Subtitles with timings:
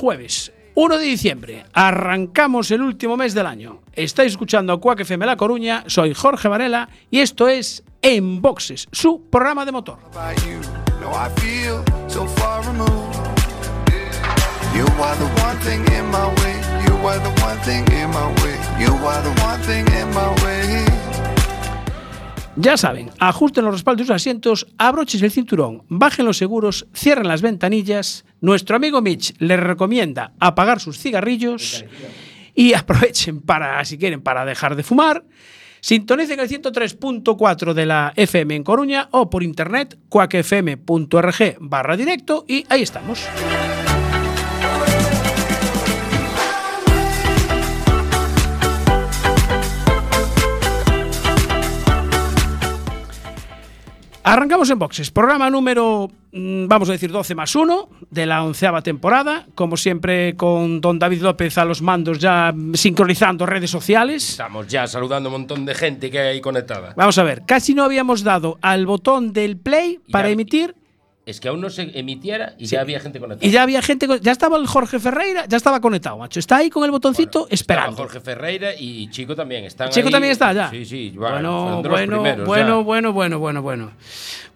[0.00, 1.64] Jueves, 1 de diciembre.
[1.74, 3.82] Arrancamos el último mes del año.
[3.92, 5.84] Estáis escuchando Cuac FM La Coruña.
[5.88, 9.98] Soy Jorge Varela y esto es En Boxes, su programa de motor.
[22.56, 27.28] Ya saben, ajusten los respaldos de los asientos, abrochen el cinturón, bajen los seguros, cierren
[27.28, 28.24] las ventanillas.
[28.40, 31.84] Nuestro amigo Mitch les recomienda apagar sus cigarrillos
[32.54, 35.24] y aprovechen para, si quieren, para dejar de fumar.
[35.80, 42.66] Sintonicen el 103.4 de la FM en Coruña o por internet cuacfm.org barra directo y
[42.68, 43.26] ahí estamos.
[54.32, 58.80] Arrancamos en boxes, programa número, mm, vamos a decir, 12 más 1 de la onceava
[58.80, 64.30] temporada, como siempre con don David López a los mandos ya sincronizando redes sociales.
[64.30, 66.94] Estamos ya saludando a un montón de gente que hay ahí conectada.
[66.96, 70.76] Vamos a ver, casi no habíamos dado al botón del play Y para ya- emitir
[71.30, 73.48] Es que aún no se emitiera y ya había gente conectada.
[73.48, 76.38] y ya había gente, ya estaba el Jorge Ferreira, ya estaba conectado, macho.
[76.40, 77.96] Está ahí con el botoncito esperando.
[77.96, 79.64] Jorge Ferreira y Chico también.
[79.64, 80.12] Están Chico ahí.
[80.12, 80.70] también está ya.
[80.70, 81.12] Sí, sí.
[81.16, 83.90] Bueno, bueno, primeros bueno, bueno, bueno, bueno, bueno.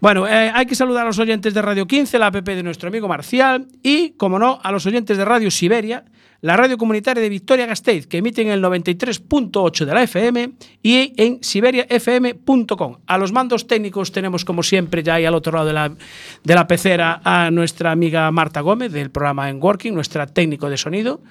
[0.01, 2.89] Bueno, eh, hay que saludar a los oyentes de Radio 15, la app de nuestro
[2.89, 6.05] amigo Marcial, y, como no, a los oyentes de Radio Siberia,
[6.45, 11.43] la radio comunitaria de Victoria Gasteiz, que emiten el 93.8 de la FM y en
[11.43, 12.99] siberiafm.com.
[13.07, 16.55] A los mandos técnicos tenemos, como siempre, ya ahí al otro lado de la, de
[16.55, 21.23] la pecera a nuestra amiga Marta Gómez, del programa En Working, nuestra técnico de sonido.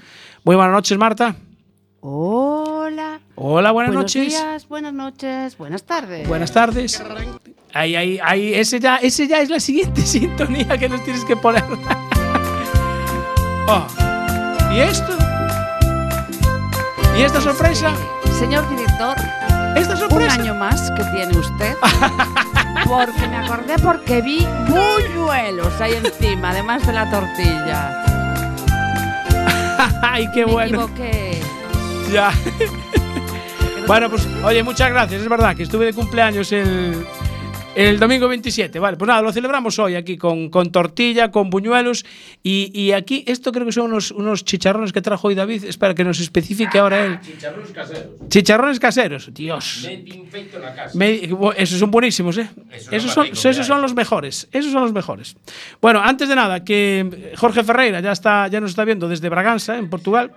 [0.46, 1.35] Muy buenas noches, Marta.
[2.00, 3.19] Hola.
[3.35, 4.30] Hola, buenas Buenos noches.
[4.30, 6.28] días, buenas noches, buenas tardes.
[6.28, 7.03] Buenas tardes.
[7.72, 11.35] Ahí, ahí, ahí, ese ya, ese ya es la siguiente sintonía que nos tienes que
[11.35, 11.63] poner.
[13.66, 13.88] Oh,
[14.73, 15.17] ¿Y esto?
[17.17, 17.94] ¿Y esta sorpresa?
[18.39, 19.16] Señor director,
[19.75, 20.34] ¿Esta un sorpresa?
[20.34, 21.75] año más que tiene usted.
[22.88, 28.03] Porque me acordé porque vi buñuelos ahí encima, además de la tortilla.
[30.01, 30.83] ¡Ay, qué me bueno!
[30.83, 31.41] equivoqué.
[32.12, 32.31] Ya.
[33.85, 35.22] Bueno, pues, oye, muchas gracias.
[35.23, 37.06] Es verdad que estuve de cumpleaños el,
[37.75, 38.78] el domingo 27.
[38.79, 42.06] Vale, pues nada, lo celebramos hoy aquí con, con tortilla, con buñuelos.
[42.44, 45.63] Y, y aquí, esto creo que son unos, unos chicharrones que trajo hoy David.
[45.66, 47.19] Espera que nos especifique ahora él.
[47.22, 48.06] Chicharrones caseros.
[48.29, 49.85] Chicharrones caseros, Dios.
[49.89, 50.06] En
[50.62, 50.97] la casa.
[50.97, 51.22] Me-
[51.57, 52.50] esos son buenísimos, ¿eh?
[52.72, 54.47] Eso es esos son, rico esos son los mejores.
[54.51, 55.35] Esos son los mejores.
[55.81, 59.78] Bueno, antes de nada, que Jorge Ferreira ya, está, ya nos está viendo desde Braganza,
[59.78, 60.31] en Portugal.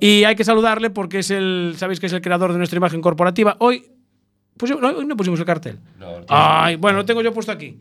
[0.00, 3.00] Y hay que saludarle porque es el, sabéis que es el creador de nuestra imagen
[3.00, 3.56] corporativa.
[3.58, 3.84] Hoy,
[4.58, 5.78] pusimos- no, hoy no pusimos el cartel.
[5.98, 6.08] No.
[6.28, 7.76] Ay, bueno, lo tengo yo puesto aquí.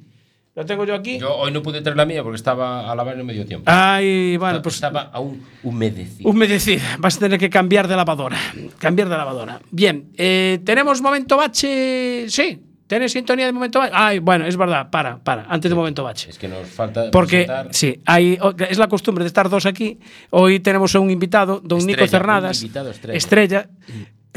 [0.56, 1.20] Lo tengo yo aquí.
[1.20, 3.70] Yo hoy no pude traer la mía porque estaba a lavar en medio tiempo.
[3.72, 6.28] Ay, bueno, pues estaba aún humedecido.
[6.30, 6.82] Humedecida.
[6.98, 8.38] Vas a tener que cambiar de lavadora.
[8.80, 9.60] Cambiar de lavadora.
[9.70, 10.10] Bien.
[10.18, 12.26] eh, ¿Tenemos momento bache?
[12.30, 12.60] Sí.
[12.88, 13.92] ¿Tienes sintonía de momento bache?
[13.96, 14.90] Ay, bueno, es verdad.
[14.90, 15.46] Para, para.
[15.48, 16.32] Antes de momento bache.
[16.32, 20.00] Es que nos falta Porque, presentar sí, hay, es la costumbre de estar dos aquí.
[20.32, 22.60] Hoy tenemos a un invitado, don Nico Estrella, Cernadas.
[22.62, 23.18] un invitado estrella.
[23.18, 23.70] estrella.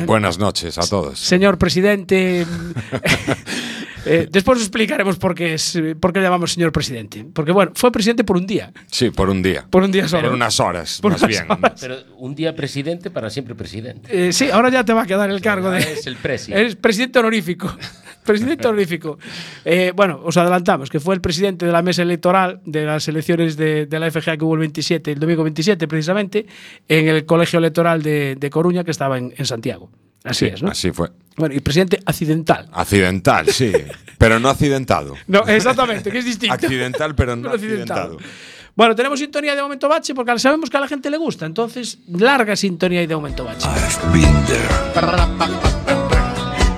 [0.07, 1.19] Buenas noches a todos.
[1.19, 2.47] Señor presidente.
[4.07, 7.27] Eh, después os explicaremos por qué, es, por qué le llamamos señor presidente.
[7.33, 8.73] Porque, bueno, fue presidente por un día.
[8.91, 9.67] Sí, por un día.
[9.69, 10.25] Por un día solo.
[10.29, 11.51] Por unas horas, Por más unas bien.
[11.51, 11.79] horas.
[11.81, 14.29] Pero un día presidente para siempre presidente.
[14.29, 15.79] Eh, sí, ahora ya te va a quedar el cargo de.
[15.81, 16.53] Es el presi.
[16.53, 17.75] Eres presidente honorífico.
[18.25, 19.19] presidente honorífico.
[19.65, 23.57] Eh, bueno, os adelantamos que fue el presidente de la mesa electoral de las elecciones
[23.57, 26.47] de, de la FGA que hubo el 27, el domingo 27, precisamente,
[26.89, 29.91] en el colegio electoral de, de Coruña que estaba en, en Santiago.
[30.25, 30.71] Así Sí, es, ¿no?
[30.71, 31.11] Así fue.
[31.37, 32.69] Bueno, y presidente accidental.
[32.73, 33.73] Accidental, sí.
[34.19, 35.15] pero no accidentado.
[35.27, 36.55] No, exactamente, que es distinto.
[36.55, 38.15] Accidental, pero no Pero accidentado.
[38.15, 38.31] accidentado.
[38.77, 41.45] Bueno, tenemos sintonía de momento bache porque sabemos que a la gente le gusta.
[41.47, 43.67] Entonces, larga sintonía y de momento bache.
[43.67, 44.69] I've been there.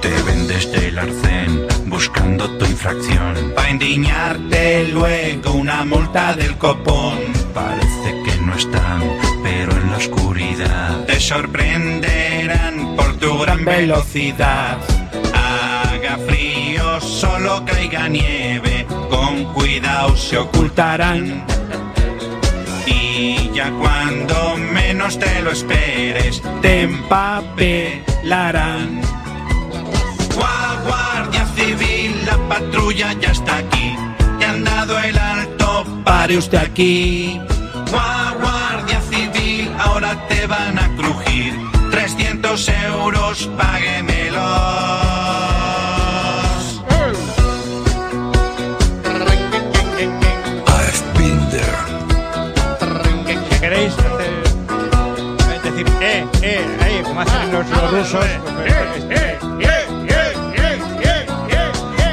[0.00, 3.52] Te vendes del arcén buscando tu infracción.
[3.54, 7.18] Pa' indignarte luego una multa del copón.
[7.54, 9.02] Parece que no están,
[9.42, 12.21] pero en la oscuridad te sorprenderán por
[13.22, 14.76] tu gran velocidad.
[15.32, 21.44] Haga frío, solo caiga nieve, con cuidado se ocultarán.
[22.86, 29.00] Y ya cuando menos te lo esperes, te empapelarán.
[30.36, 33.94] Gua- Guardia Civil, la patrulla ya está aquí.
[34.40, 37.40] Te han dado el alto, pare usted aquí.
[37.92, 40.81] Gua- Guardia Civil, ahora te van a.
[42.54, 44.42] 300 euros, páguemelos.
[50.68, 51.80] I've been there.
[53.26, 54.42] ¿Qué, queréis hacer?
[55.54, 58.26] Es decir, eh, eh, eh, como hacen los, los rusos.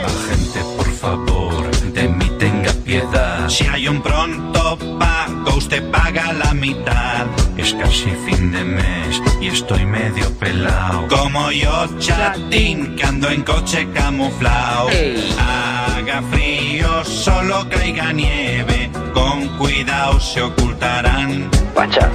[0.05, 3.49] Agente, por favor, de mí tenga piedad.
[3.49, 7.27] Si hay un pronto pago, usted paga la mitad.
[7.69, 11.07] Es casi fin de mes y estoy medio pelado.
[11.07, 14.89] Como yo, chatín, que ando en coche camuflado.
[15.37, 18.89] Haga frío, solo caiga nieve.
[19.13, 21.47] Con cuidado se ocultarán.
[21.75, 22.09] Pacha.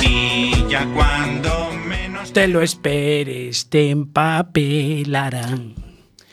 [0.00, 5.74] Y ya cuando menos Te lo esperes, te empapelarán.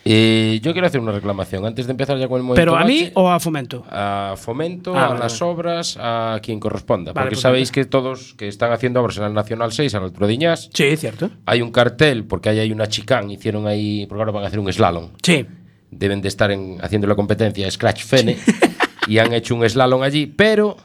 [0.09, 2.85] Eh, yo quiero hacer una reclamación antes de empezar ya con el momento ¿Pero a
[2.85, 3.83] mí o a Fomento?
[3.89, 5.51] a fomento, Ah, a vale, las vale.
[5.51, 7.11] obras, a quien corresponda.
[7.11, 9.99] Vale, porque pues sabéis que todos que están haciendo obras en la Nacional 6 a
[9.99, 11.29] la altura de Iñás, Sí, cierto.
[11.45, 14.59] hay un cartel porque ahí hay una chicán, hicieron ahí, porque ahora van a hacer
[14.59, 15.09] un slalom.
[15.21, 15.45] Sí.
[15.91, 18.37] Deben de estar en- haciendo la competencia Scratch Fene
[19.07, 20.77] y han hecho un slalom allí, pero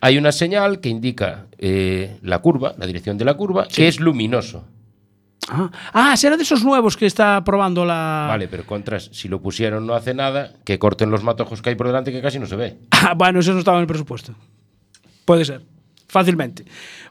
[0.00, 4.00] hay una señal que indica eh, la curva, la dirección de la curva, que es
[4.00, 4.64] luminoso.
[5.48, 8.26] Ah, ah, será de esos nuevos que está probando la.
[8.28, 11.76] Vale, pero contras, si lo pusieron no hace nada, que corten los matojos que hay
[11.76, 12.78] por delante que casi no se ve.
[12.90, 14.34] Ah, bueno, eso no estaba en el presupuesto.
[15.24, 15.62] Puede ser.
[16.08, 16.64] Fácilmente.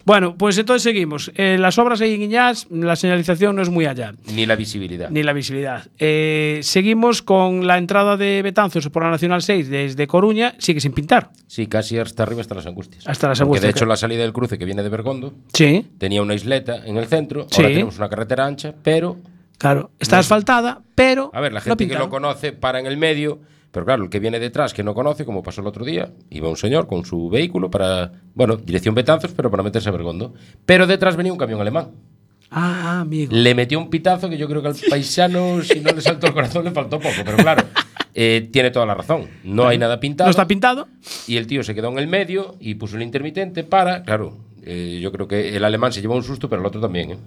[0.06, 1.32] Bueno, pues entonces seguimos.
[1.36, 4.14] Eh, las obras ahí en Iñás, la señalización no es muy allá.
[4.34, 5.10] Ni la visibilidad.
[5.10, 5.86] Ni la visibilidad.
[6.00, 10.94] Eh, seguimos con la entrada de Betanzos por la Nacional 6 desde Coruña, sigue sin
[10.94, 11.32] pintar.
[11.48, 13.06] Sí, casi hasta arriba están las angustias.
[13.08, 15.88] Hasta las Porque angustias, de hecho la salida del cruce que viene de Bergondo Sí,
[15.98, 17.58] tenía una isleta en el centro, Sí.
[17.58, 19.18] ahora tenemos una carretera ancha, pero
[19.58, 19.92] claro.
[20.00, 21.32] Está asfaltada, pero.
[21.34, 23.40] a ver, la no gente que lo conoce para en el medio,
[23.76, 26.48] pero claro, el que viene detrás que no conoce, como pasó el otro día, iba
[26.48, 30.34] un señor con su vehículo para, bueno, dirección Betanzos, pero para meterse a Bergondo.
[30.66, 31.90] Pero detrás venía un camión alemán.
[32.50, 33.36] Ah, amigo.
[33.36, 36.34] Le metió un pitazo que yo creo que al paisano, si no le saltó el
[36.34, 37.16] corazón, le faltó poco.
[37.26, 37.66] Pero claro,
[38.14, 39.28] eh, tiene toda la razón.
[39.44, 40.30] No hay nada pintado.
[40.30, 40.88] No está pintado.
[41.28, 45.00] Y el tío se quedó en el medio y puso el intermitente para, claro, eh,
[45.02, 47.12] yo creo que el alemán se llevó un susto, pero el otro también.
[47.12, 47.18] ¿eh?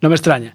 [0.00, 0.54] No me extraña.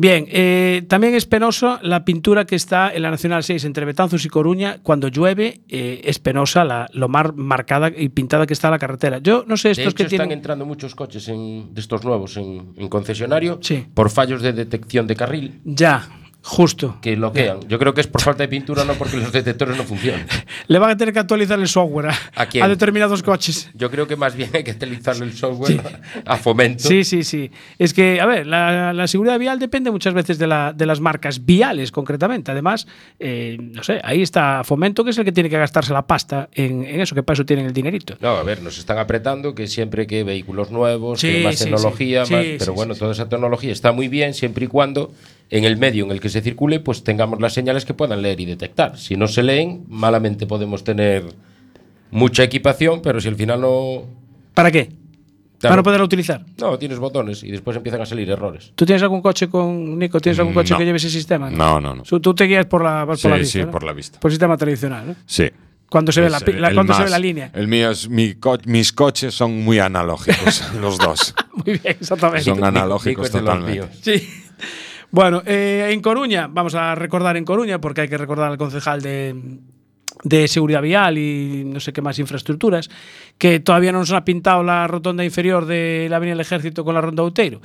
[0.00, 4.24] Bien, eh, también es penosa la pintura que está en la Nacional 6 entre Betanzos
[4.24, 4.78] y Coruña.
[4.84, 9.18] Cuando llueve, eh, es penosa la, lo mar marcada y pintada que está la carretera.
[9.18, 10.38] Yo no sé De estos hecho, que están tienen.
[10.38, 13.86] entrando muchos coches en- de estos nuevos en, en concesionario Sí.
[13.92, 16.08] por fallos de detección de carril Ya,
[16.48, 16.96] justo.
[17.02, 17.60] que bloquean.
[17.68, 20.26] Yo creo que es por falta de pintura, no porque los detectores no funcionan.
[20.66, 22.66] Le van a tener que actualizar el software a, ¿A quién?
[22.68, 23.70] determinados coches.
[23.74, 25.80] Yo creo que más bien hay que utilizarle el software
[26.24, 26.88] a fomento.
[26.88, 27.50] Sí, sí, sí.
[27.78, 31.00] Es que, a ver, la, la seguridad vial depende muchas veces de, la- de las
[31.00, 32.50] marcas viales, concretamente.
[32.50, 32.86] Además,
[33.18, 36.48] eh, no sé, ahí está Fomento, que es el que tiene que gastarse la pasta
[36.54, 38.16] en, en eso, que para eso tienen el dinerito.
[38.20, 41.64] No, a ver, nos están apretando que siempre que vehículos nuevos, que Sí, más sí,
[41.64, 42.32] tecnología, sí.
[42.32, 45.12] más- Sí, pero sí, bueno, sí, toda esa tecnología está muy bien siempre y cuando
[45.50, 48.40] en el medio en el que se circule, pues tengamos las señales que puedan leer
[48.40, 48.98] y detectar.
[48.98, 51.24] Si no se leen, malamente podemos tener
[52.10, 54.02] mucha equipación, pero si al final no...
[54.54, 54.86] ¿Para qué?
[55.58, 55.72] Claro.
[55.72, 56.44] Para no poderla utilizar.
[56.60, 58.72] No, tienes botones y después empiezan a salir errores.
[58.76, 60.20] ¿Tú tienes algún coche con Nico?
[60.20, 60.78] ¿Tienes algún coche No.
[60.78, 61.50] que lleve ese sistema?
[61.50, 62.02] No, no, no.
[62.04, 63.52] Tú tú te guías por la, por Sí, la vista.
[63.58, 63.70] sí, ¿no?
[63.72, 64.20] por la vista.
[64.20, 65.16] Por el sistema tradicional, ¿no?
[65.26, 65.50] Sí.
[65.90, 66.40] Cuando se ve, la,
[66.74, 67.50] cuando se ve la línea.
[67.54, 71.34] El mío es mi co- mis coches son muy analógicos, los dos.
[71.54, 72.44] Muy bien, exactamente.
[72.44, 73.88] Son analógicos totalmente.
[74.02, 74.28] Sí.
[75.10, 79.00] Bueno, eh, en Coruña, vamos a recordar en Coruña, porque hay que recordar al concejal
[79.00, 79.34] de,
[80.22, 82.90] de Seguridad Vial y no sé qué más infraestructuras,
[83.38, 86.94] que todavía no nos ha pintado la rotonda inferior de la Avenida del Ejército con
[86.94, 87.60] la Ronda Outeiro.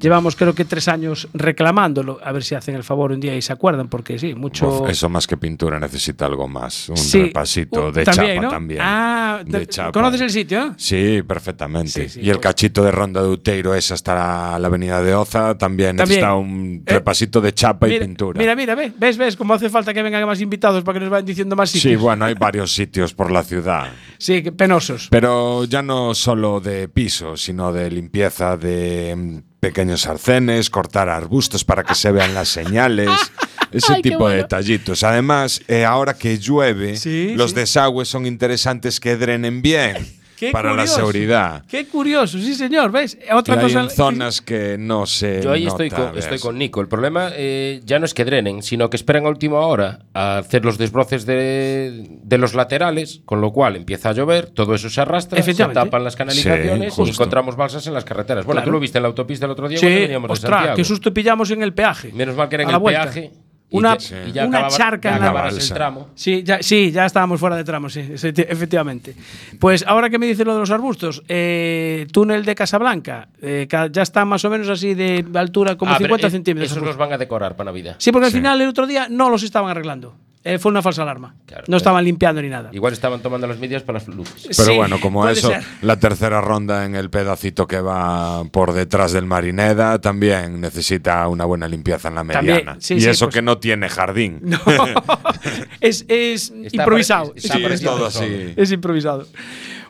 [0.00, 3.42] Llevamos creo que tres años reclamándolo, a ver si hacen el favor un día y
[3.42, 4.66] se acuerdan, porque sí, mucho...
[4.82, 6.88] Uf, eso más que pintura necesita algo más.
[6.88, 8.48] Un Sí, repasito uh, de también, chapa ¿no?
[8.50, 8.80] también.
[8.82, 9.92] Ah, de chapa.
[9.92, 10.62] ¿conoces el sitio?
[10.64, 10.70] eh?
[10.78, 11.90] Sí, perfectamente.
[11.90, 15.14] Sí, sí, y el pues- cachito de Ronda de Uteiro es hasta la, avenida de
[15.14, 16.20] Oza también, También.
[16.20, 18.38] necesita un Eh, repasito de chapa y pintura.
[18.38, 21.10] mira, mira, ve, ves, ves, cómo hace falta que vengan más invitados para que nos
[21.10, 22.00] vayan diciendo más sí, sitios.
[22.00, 23.92] bueno, hay varios sitios por la ciudad.
[24.16, 25.08] Sí, penosos.
[25.12, 31.66] Pero ya no solo de piso, sino de limpieza de mm, pequeños arcenes, cortar arbustos
[31.66, 33.10] para que se vean las señales,
[33.70, 35.02] ese Ay, tipo de detallitos.
[35.02, 40.70] Además, eh, ahora que llueve, Sí, los desagües son interesantes que drenen bien Qué para
[40.70, 40.92] curioso.
[40.92, 41.64] la seguridad.
[41.68, 42.90] Qué curioso, sí, señor.
[42.90, 43.16] ¿Ves?
[43.32, 46.24] Otra hay en zonas que no se Yo ahí nota, estoy con, ¿ves?
[46.24, 46.80] estoy con Nico.
[46.80, 50.38] El problema eh, ya no es que drenen, sino que esperan a última hora a
[50.38, 54.90] hacer los desbroces de, de los laterales, con lo cual empieza a llover, todo eso
[54.90, 58.44] se arrastra, se tapan las canalizaciones Sí, y encontramos balsas en las carreteras.
[58.44, 58.66] Bueno, Claro.
[58.66, 60.76] tú lo viste en la autopista el otro día Sí, cuando veníamos de Santiago.
[60.76, 62.10] qué susto pillamos en el peaje.
[62.12, 63.02] Menos mal que era en el vuelta.
[63.04, 63.30] peaje.
[63.72, 66.08] Y Una, te- y ya una acababa- charca ya en la el tramo.
[66.14, 69.14] Sí, ya, sí, ya estábamos fuera de tramo, sí, efecti- efectivamente.
[69.58, 74.02] Pues ahora que me dices lo de los arbustos, eh, túnel de Casablanca, eh, ya
[74.02, 76.70] está más o menos así de altura como Ah, pero 50 es- centímetros.
[76.72, 77.96] Esos los van a decorar para Navidad.
[77.98, 80.14] Sí, porque al final el otro día no los estaban arreglando.
[80.44, 81.36] Eh, fue una falsa alarma.
[81.46, 81.76] Claro, no claro.
[81.76, 82.70] estaban limpiando ni nada.
[82.72, 84.48] Igual estaban tomando las medidas para las luces.
[84.56, 85.62] Pero Sí, bueno, como eso, ser.
[85.82, 91.44] la tercera ronda en el pedacito que va por detrás del Marineda también necesita una
[91.44, 92.76] buena limpieza en la También, mediana.
[92.80, 94.40] sí, y sí, eso pues- que no tiene jardín.
[94.42, 94.58] No,
[95.80, 97.34] es, es improvisado.
[97.84, 98.54] todo así.
[98.56, 99.26] Es improvisado.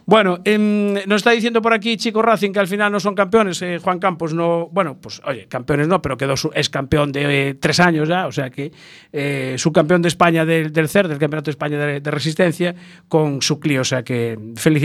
[0.04, 3.62] Bueno, em, nos está diciendo por aquí Chico Racing que al final no son campeones.
[3.62, 7.50] eh, Juan Campos no, bueno, pues oye, campeones no, pero quedó su- es campeón de
[7.50, 8.73] eh, tres años ya, o sea que
[9.12, 12.75] eh, subcampeón de España del, del CER, del Campeonato de España de, Resistencia,
[13.09, 14.37] con su Clio, o sea que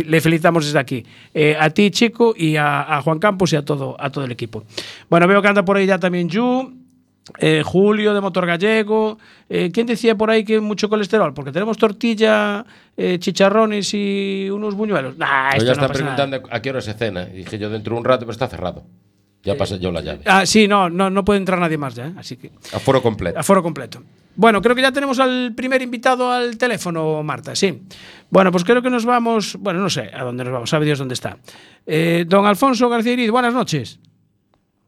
[0.05, 1.03] le felicitamos desde aquí.
[1.33, 4.31] Eh, a ti, Chico, y a, a Juan Campos y a todo, a todo el
[4.31, 4.63] equipo.
[5.09, 6.87] Bueno, veo que anda por ahí ya también Yu.
[7.39, 9.17] Eh, Julio de Motor Gallego.
[9.50, 11.34] Eh, ¿Quién decía por ahí que mucho colesterol?
[11.34, 12.65] Porque tenemos tortilla,
[12.96, 15.17] eh, chicharrones y unos buñuelos.
[15.17, 16.15] Nah, esto ya no pasa nada.
[16.15, 17.27] preguntando a qué hora se cena.
[17.31, 18.84] Y dije yo dentro de un rato, pero está cerrado.
[19.43, 20.22] Ya pasé yo la llave.
[20.25, 23.39] Ah, sí, no, no, no puede entrar nadie más ya, así que Aforo completo.
[23.39, 24.01] aforo completo.
[24.36, 27.81] Bueno, creo que ya tenemos al primer invitado al teléfono, Marta, sí.
[28.29, 31.00] Bueno, pues creo que nos vamos, bueno, no sé a dónde nos vamos, sabe Dios
[31.00, 31.38] dónde está.
[32.27, 34.00] Don Alfonso García Iriz, buenas noches.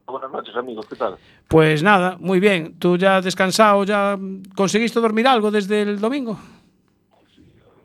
[0.10, 1.16] Buenas noches, amigos, ¿qué tal?
[1.48, 2.80] Pues nada, muy bien.
[2.80, 3.84] ¿Tú ya has descansado?
[3.84, 4.18] ¿Ya
[4.56, 6.40] conseguiste dormir algo desde el domingo?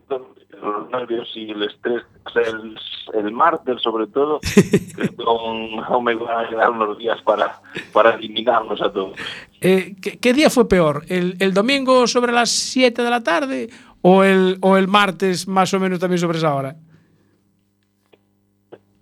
[0.09, 2.03] Los nervios y el estrés,
[2.35, 2.75] el,
[3.13, 4.39] el martes sobre todo,
[5.27, 7.59] aún me van a quedar unos días para,
[7.93, 9.19] para eliminarnos a todos.
[9.61, 11.03] Eh, ¿qué, qué día fue peor?
[11.07, 13.69] ¿El, el domingo sobre las 7 de la tarde
[14.01, 16.75] o el, o el martes más o menos también sobre esa hora?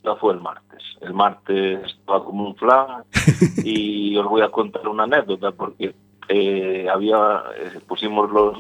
[0.03, 0.81] No fue el martes.
[1.01, 3.03] El martes estaba como un flan
[3.63, 5.95] y os voy a contar una anécdota porque
[6.29, 8.57] eh, había eh, pusimos los,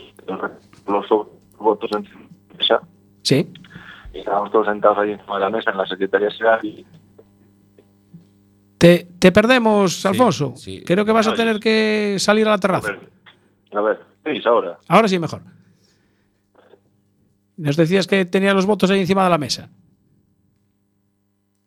[0.87, 1.05] los
[1.57, 2.81] votos encima de la mesa
[3.21, 3.47] Sí.
[4.13, 6.85] y estábamos todos sentados ahí encima de la mesa en la Secretaría General y
[8.77, 10.53] Te, te perdemos, Alfonso.
[10.57, 10.83] sí.
[10.85, 12.91] Creo que vas a tener que salir a la a terraza.
[12.91, 13.09] ver,
[13.73, 14.77] a ver, ¿qué es ahora?
[14.89, 15.41] Ahora sí, mejor.
[17.55, 19.69] Nos decías que tenía los votos ahí encima de la mesa.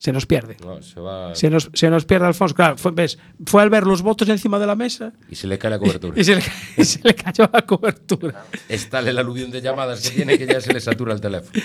[0.06, 0.56] Se nos pierde.
[0.64, 2.54] No, se va Se nos, se nos pierde Alfonso.
[2.54, 5.58] Claro, fue, ves, fue al ver los votos encima de la mesa y se le
[5.58, 6.14] cae la cobertura.
[6.20, 8.44] y se le, ca- y se le cayó la cobertura.
[8.68, 11.60] Es tal el aluvión de llamadas que tiene que ya se le satura el teléfono.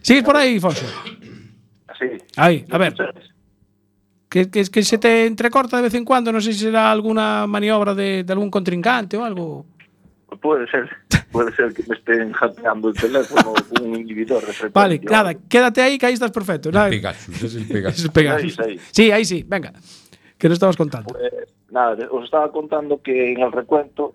[0.00, 0.86] ¿Sigues por ahí, Alfonso?
[1.86, 2.06] Así.
[2.36, 2.94] Ahí, a ver.
[4.30, 6.32] Que, que, que se te entrecorta de vez en cuando.
[6.32, 9.66] No sé si será alguna maniobra de, de algún contrincante o algo.
[10.40, 10.88] Puede ser,
[11.30, 14.70] puede ser que me estén hackeando el teléfono con un inhibidor de frecuencia.
[14.72, 16.70] Vale, nada, quédate ahí que ahí estás perfecto.
[16.70, 18.08] Nada, Pegasus, es el es Pegasus.
[18.10, 18.58] Pegasus.
[18.60, 18.80] Ahí, ahí.
[18.90, 19.72] Sí, ahí sí, venga.
[20.38, 21.12] Que no estabas contando.
[21.12, 21.32] Pues,
[21.70, 24.14] nada, os estaba contando que en el recuento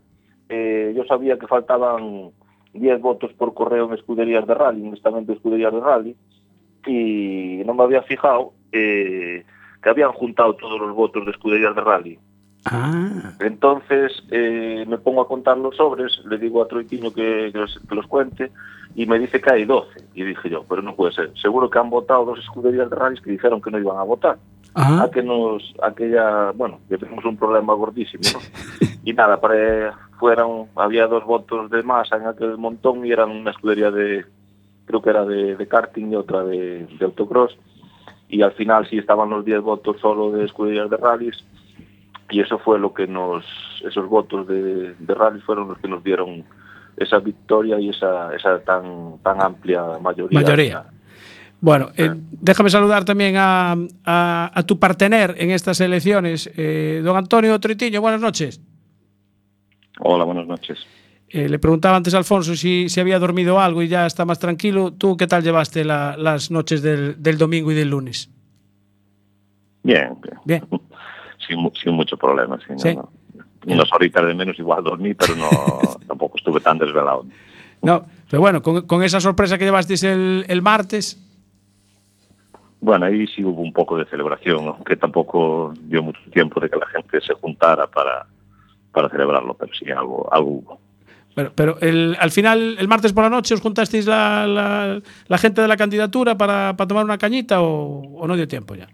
[0.50, 2.32] eh, yo sabía que faltaban
[2.74, 6.16] 10 votos por correo en escuderías de rally, en estamento de escuderías de rally,
[6.86, 9.44] y no me había fijado eh,
[9.82, 12.20] que habían juntado todos los votos de escuderías de rally.
[12.66, 17.58] Ah, Entonces eh, me pongo a contar los sobres, le digo a Troitiño que, que
[17.58, 18.52] los, que los cuente
[18.96, 20.06] y me dice que hay 12.
[20.16, 21.32] Y dije yo, pero no puede ser.
[21.40, 24.38] Seguro que han votado dos escuderías de rallies que dijeron que no iban a votar.
[24.76, 25.04] ah.
[25.04, 28.24] A que nos, a que ya, bueno, que tenemos un problema gordísimo.
[28.34, 28.40] ¿no?
[29.04, 33.52] y nada, para, fueron, había dos votos de masa en aquel montón y eran una
[33.52, 34.26] escudería de,
[34.86, 37.56] creo que era de, de karting y otra de, de autocross.
[38.30, 41.46] Y al final sí estaban los 10 votos solo de escuderías de rallies
[42.29, 43.43] y eso fue lo que nos,
[43.88, 46.43] esos votos de, de rally fueron los que nos dieron
[46.98, 50.39] esa victoria y esa, esa tan, tan amplia mayoría.
[50.41, 50.84] Mayoría.
[51.60, 53.72] Bueno, eh, déjame saludar también a,
[54.05, 58.01] a- a tu partener en estas elecciones, eh, don Antonio Tritiño.
[58.01, 58.62] Buenas noches.
[60.00, 60.77] Hola, buenas noches.
[61.29, 64.39] Eh, le preguntaba antes a Alfonso si, si había dormido algo y ya está más
[64.39, 64.93] tranquilo.
[64.93, 68.29] ¿Tú qué tal llevaste la- las noches del, del domingo y del lunes?
[69.84, 70.15] Bien,
[70.46, 70.63] bien.
[71.48, 72.74] Sin, sin mucho problema, sí.
[72.74, 72.96] no, Sí.
[72.96, 73.10] no.
[73.66, 75.50] Unas horitas de menos igual dormí, pero no
[76.08, 77.25] tampoco estuve tan desvelado.
[77.82, 81.22] No, pero bueno, con, con esa sorpresa que llevasteis el, el martes,
[82.80, 86.77] Bueno, ahí sí hubo un poco de celebración, aunque tampoco dio mucho tiempo de que
[86.77, 88.25] la gente se juntara para,
[88.92, 90.80] para celebrarlo, pero sí algo, algo hubo.
[91.36, 95.38] pero, pero el- al final, el martes por la noche, ¿os juntasteis la, la- la
[95.38, 98.88] gente de la candidatura para, para tomar una cañita o, o no dio tiempo ya?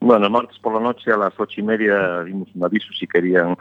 [0.00, 3.06] Bueno, el martes por la noche a las ocho y media dimos un aviso si
[3.06, 3.54] querían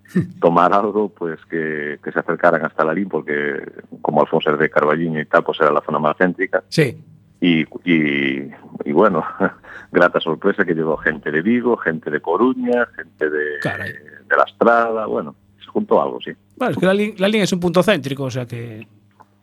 [0.40, 3.62] tomar algo, pues que, que se acercaran hasta la LIN, porque
[4.00, 6.64] como Alfonso es de Carballiño y tal, pues era la zona más céntrica.
[6.68, 6.98] Sí.
[7.42, 8.50] Y, y,
[8.84, 9.22] y bueno,
[9.92, 15.04] grata sorpresa que llegó gente de Vigo, gente de Coruña, gente de, de La Estrada,
[15.04, 16.30] bueno, se juntó algo, sí.
[16.56, 18.86] Bueno, es que la, la línea es un punto céntrico, o sea que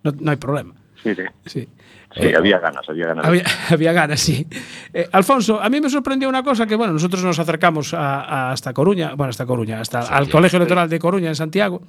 [0.03, 0.73] no, no hay problema.
[1.03, 1.23] Sí, sí.
[1.45, 1.67] Sí.
[2.15, 3.25] Sí, había ganas, había ganas.
[3.25, 4.47] Había, había ganas, sí.
[4.93, 8.51] Eh, Alfonso, a mí me sorprendió una cosa que, bueno, nosotros nos acercamos a, a
[8.51, 11.81] hasta Coruña, bueno, hasta Coruña, hasta al Colegio Electoral de Coruña en Santiago,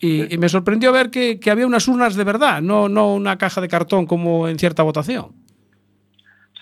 [0.00, 3.38] y, y me sorprendió ver que, que había unas urnas de verdad, no, no una
[3.38, 5.30] caja de cartón como en cierta votación.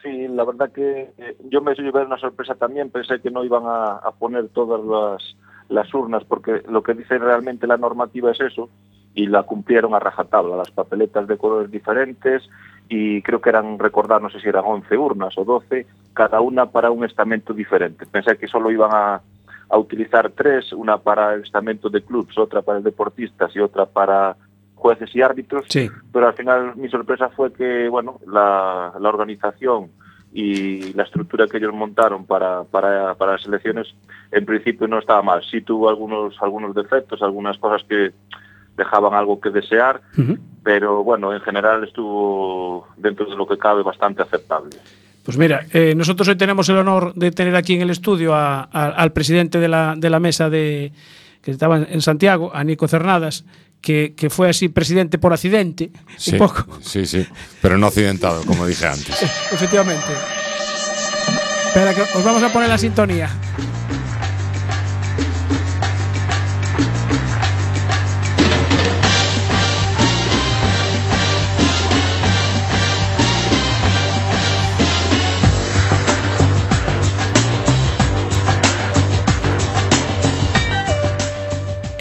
[0.03, 3.63] Sí, la verdad que eh, yo me llevé una sorpresa también, pensé que no iban
[3.65, 5.37] a, a poner todas las,
[5.71, 8.69] las urnas, porque lo que dice realmente la normativa es eso,
[9.15, 12.49] y la cumplieron a rajatabla, las papeletas de colores diferentes,
[12.89, 16.67] y creo que eran, recordar, no sé si eran 11 urnas o 12, cada una
[16.67, 18.07] para un estamento diferente.
[18.07, 19.21] Pensé que solo iban a,
[19.69, 23.87] a utilizar tres, una para el estamento de clubs, otra para el deportistas y otra
[23.87, 24.37] para
[24.75, 25.91] jueces y árbitros Sí.
[26.11, 29.91] pero al final mi sorpresa fue que bueno la, la organización
[30.33, 33.95] y la estructura que ellos montaron para, para, para las elecciones
[34.33, 38.13] en principio no estaba mal sí tuvo algunos algunos defectos algunas cosas que
[38.83, 40.01] dejaban algo que desear
[40.65, 44.77] pero bueno en general estuvo dentro de lo que cabe bastante aceptable
[45.25, 48.63] Pues mira, eh, nosotros hoy tenemos el honor de tener aquí en el estudio a-
[48.73, 50.93] a- al presidente de la, de la mesa de
[51.43, 53.45] que estaba en Santiago, a Nico Cernadas,
[53.81, 56.67] que, que fue así presidente por accidente, Sí, un poco.
[56.83, 57.27] sí, sí.
[57.63, 59.23] Pero no accidentado, como dije antes.
[59.53, 60.13] Efectivamente.
[61.69, 63.29] Espera, que os vamos a poner la sintonía.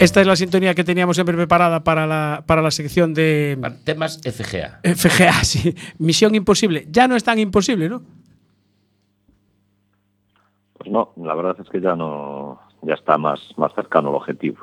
[0.00, 4.20] Esta es la sintonía que teníamos siempre preparada para la, para la sección de temas
[4.24, 4.80] FGA.
[4.94, 5.74] FGA, sí.
[5.98, 6.86] Misión imposible.
[6.90, 8.02] Ya no es tan imposible, ¿no?
[10.78, 14.58] Pues no, la verdad es que ya no, ya está más, más cercano al objetivo.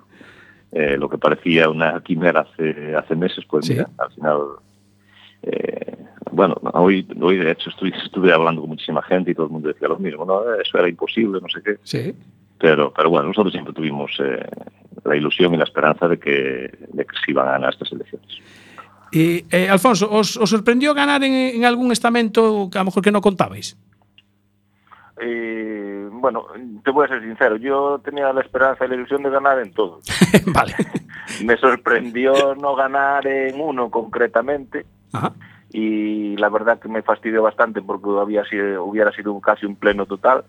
[0.72, 3.74] Eh, lo que parecía una quimera hace, hace meses, pues Sí.
[3.74, 4.40] mira, al final,
[5.44, 5.96] eh,
[6.32, 9.70] bueno, hoy, hoy de hecho estuve, estuve hablando con muchísima gente y todo el mundo
[9.70, 11.78] decía lo mismo, no, eso era imposible, no sé qué.
[11.84, 12.14] Sí.
[12.60, 14.50] Pero, pero bueno, nosotros siempre tuvimos eh,
[15.08, 18.28] la ilusión e la esperanza de que, de que se iban a ganar estas elecciones.
[19.12, 23.04] Y, eh, Alfonso, os, os sorprendió ganar en, en algún estamento que a lo mejor
[23.04, 23.78] que no contabais?
[25.20, 26.46] Eh, bueno,
[26.84, 29.74] te voy a ser sincero, yo tenía la esperanza y la ilusión de ganar en
[29.74, 30.00] todo.
[30.54, 30.76] vale.
[31.44, 34.86] Me sorprendió no ganar en uno concretamente.
[35.14, 35.34] Ajá.
[35.70, 40.06] Y la verdad que me fastidió bastante porque había sido, hubiera sido casi un pleno
[40.06, 40.46] total.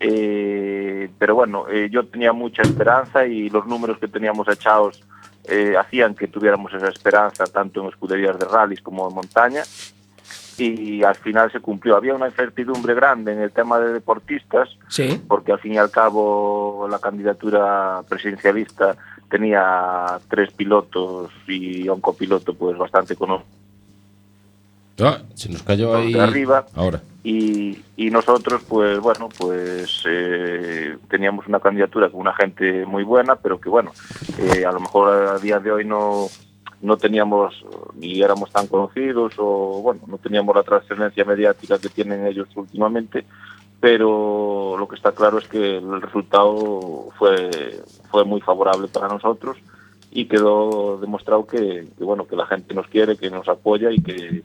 [0.00, 5.02] Eh, pero bueno, eh, yo tenía mucha esperanza y los números que teníamos echados
[5.44, 9.62] eh, hacían que tuviéramos esa esperanza tanto en escuderías de rallies como en montaña
[10.56, 11.96] y al final se cumplió.
[11.96, 15.20] Había una incertidumbre grande en el tema de deportistas Sí.
[15.28, 18.96] porque al fin y al cabo la candidatura presidencialista
[19.28, 23.63] tenía tres pilotos y un copiloto pues bastante conocido
[25.00, 26.14] Ah, se nos cayó ahí.
[26.14, 27.00] arriba Ahora.
[27.24, 33.34] y, y nosotros pues bueno pues eh, teníamos una candidatura con una gente muy buena
[33.36, 33.92] pero que bueno
[34.38, 36.26] eh, a lo mejor a día de hoy no
[36.80, 37.64] no teníamos
[37.96, 43.24] ni éramos tan conocidos o bueno no teníamos la trascendencia mediática que tienen ellos últimamente
[43.80, 47.50] pero lo que está claro es que el resultado fue
[48.10, 49.56] fue muy favorable para nosotros
[50.12, 54.00] y quedó demostrado que, que, bueno que la gente nos quiere que nos apoya y
[54.00, 54.42] que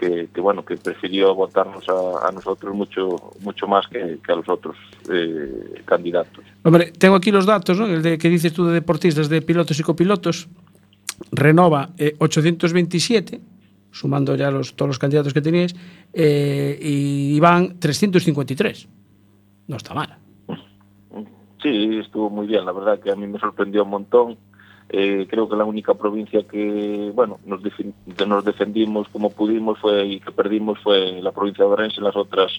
[0.00, 4.36] que, que, bueno que prefirió votarnos a, a nosotros mucho mucho más que, que a
[4.36, 4.76] los otros
[5.12, 6.42] eh, candidatos.
[6.62, 7.86] Hombre, tengo aquí los datos, ¿no?
[7.86, 10.48] El de que dices tú de deportistas, de pilotos y copilotos.
[11.32, 13.40] Renova eh, 827,
[13.90, 15.76] sumando ya los, todos los candidatos que teníais,
[16.14, 18.88] eh, y Iván 353.
[19.68, 20.16] No está mal.
[21.62, 24.38] Sí, estuvo muy bien, la verdad que a mí me sorprendió un montón.
[24.92, 27.60] eh, creo que la única provincia que bueno nos,
[28.26, 32.16] nos defendimos como pudimos fue y que perdimos fue la provincia de Orense en las
[32.16, 32.50] otras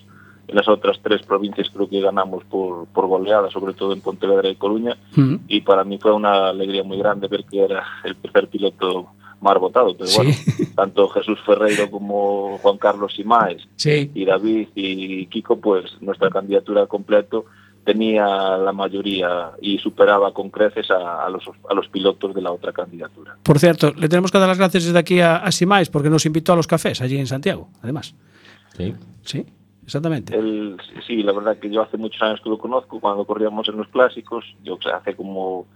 [0.47, 4.47] en las otras tres provincias creo que ganamos por, por goleada sobre todo en Pontevedra
[4.49, 5.39] y Coruña uh -huh.
[5.49, 9.07] y para mí fue una alegría muy grande ver que era el tercer piloto
[9.41, 10.17] más votado pero ¿Sí?
[10.17, 10.31] bueno
[10.75, 14.09] tanto Jesús Ferreiro como Juan Carlos Simaes sí.
[14.13, 17.43] y David y Kiko pues nuestra candidatura completo
[17.83, 22.51] tenía la mayoría y superaba con creces a, a los, a los pilotos de la
[22.51, 23.37] otra candidatura.
[23.43, 26.25] Por cierto, le tenemos que dar las gracias desde aquí a, a Simais porque nos
[26.25, 28.15] invitó a los cafés allí en Santiago, además.
[28.77, 28.93] Sí.
[29.23, 29.45] Sí,
[29.83, 30.37] exactamente.
[31.05, 33.87] Sí, la verdad que yo hace muchos años que lo conozco, cuando corríamos en los
[33.87, 35.67] clásicos, yo o sea, hace como,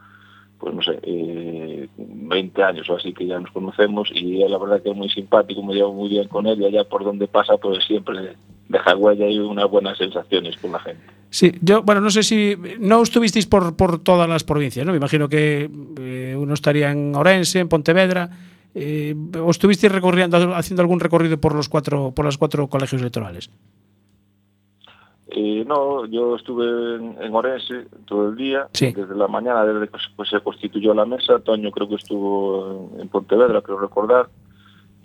[0.59, 4.81] pues no sé, eh, 20 años o así que ya nos conocemos y la verdad
[4.81, 7.57] que es muy simpático, me llevo muy bien con él y allá por donde pasa
[7.57, 8.35] pues siempre
[8.67, 11.14] deja huella y unas buenas sensaciones con la gente.
[11.37, 14.93] Sí, yo, bueno, no sé si no estuvisteis por, por todas las provincias, ¿no?
[14.93, 15.69] Me imagino que
[15.99, 18.29] eh, uno estaría en Orense, en Pontevedra,
[18.73, 23.49] eh, o estuvisteis recorriendo, haciendo algún recorrido por los cuatro, por los cuatro colegios electorales.
[25.27, 28.93] Eh, no, yo estuve en, en Orense todo el día, Sí.
[28.95, 31.39] desde la mañana, desde que se- pues, se constituyó la mesa.
[31.39, 34.27] Toño creo que estuvo en, en Pontevedra, creo recordar.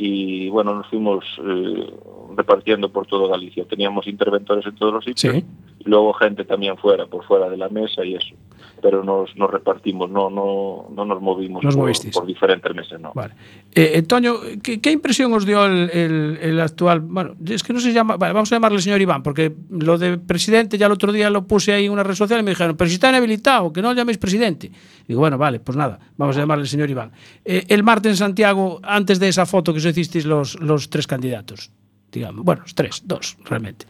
[0.02, 1.92] Y bueno, nos fuimos eh,
[2.34, 3.66] repartiendo por todo Galicia.
[3.66, 5.34] Teníamos interventores en todos los sitios.
[5.34, 5.44] Sí.
[5.80, 8.34] Y luego gente también fuera, por fuera de la mesa y eso.
[8.82, 13.12] Pero nos, nos repartimos, no, no, no nos movimos Nos por, por diferentes mesas, no.
[13.14, 13.34] Vale.
[13.74, 17.00] Eh, eh, Toño, ¿qué, qué impresión os dio el, el- el actual?
[17.00, 18.16] Bueno, es que no se llama.
[18.16, 21.46] Vale, vamos a llamarle señor Iván, porque lo de presidente ya el otro día lo
[21.46, 23.88] puse ahí en una red social y me dijeron, pero si está inhabilitado, que no
[23.90, 24.70] lo llaméis presidente.
[25.06, 27.12] Digo, bueno, vale, pues nada, vamos a llamarle señor Iván.
[27.44, 31.06] Eh, el martes en Santiago, antes de esa foto que os hicisteis los, los tres
[31.06, 31.70] candidatos,
[32.10, 33.86] digamos, bueno, los tres, dos, realmente.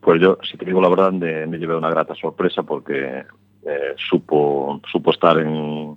[0.00, 3.24] Pues yo, si te digo la verdad, me, me llevé una grata sorpresa porque
[3.66, 5.96] eh, supo, supo estar en,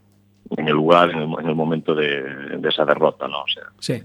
[0.57, 2.21] en el lugar, en el, en el momento de,
[2.57, 3.41] de, esa derrota, ¿no?
[3.41, 4.03] O sea, sí.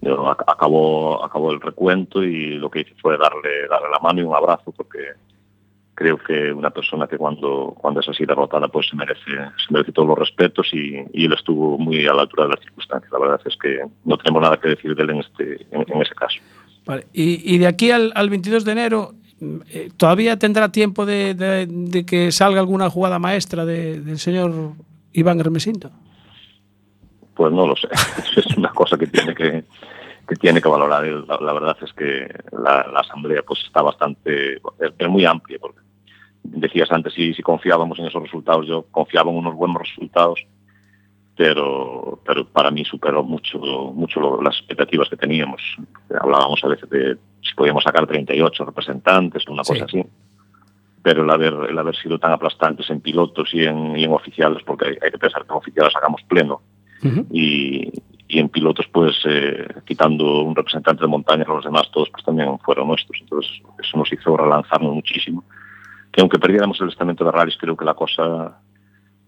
[0.00, 4.22] Yo, acabó, acabó el recuento y lo que hice fue darle, darle la mano y
[4.22, 5.14] un abrazo porque
[5.94, 9.90] creo que una persona que cuando, cuando es así derrotada pues se merece, se merece
[9.90, 13.10] todos los respetos y, y, él estuvo muy a la altura de las circunstancias.
[13.10, 16.02] La verdad es que no tenemos nada que decir de él en, este, en, en
[16.02, 16.38] ese caso.
[16.86, 17.04] Vale.
[17.12, 19.14] Y, y, de aquí al, al 22 de enero
[19.96, 24.72] ¿todavía tendrá tiempo de, que salga alguna jugada maestra de- del señor
[25.12, 25.90] Iván Hermesinto?
[27.34, 27.88] Pues no lo sé.
[28.36, 29.64] Es una cosa que tiene que,
[30.40, 31.04] tiene que valorar.
[31.04, 35.58] La, la verdad es que la, asamblea pues está bastante, es, muy amplia.
[35.60, 35.80] Porque
[36.42, 40.44] decías antes si, si confiábamos en esos resultados, yo confiaba en unos buenos resultados,
[41.36, 45.62] pero, pero para mí superó mucho, mucho las expectativas que teníamos.
[46.20, 49.72] Hablábamos a veces de si podíamos sacar 38 representantes, una Sí.
[49.72, 50.04] cosa así.
[51.02, 54.62] Pero el haber, el haber sido tan aplastantes en pilotos y en, y en oficiales,
[54.64, 56.60] porque hay, hay que pensar que en oficiales sacamos pleno,
[57.30, 57.92] y,
[58.26, 62.58] y en pilotos pues eh, quitando un representante de montaña los demás todos pues también
[62.58, 63.16] fueron nuestros.
[63.20, 65.44] Entonces eso nos hizo relanzarnos muchísimo.
[66.12, 68.58] Que aunque perdiéramos el estamento de rallies creo que la cosa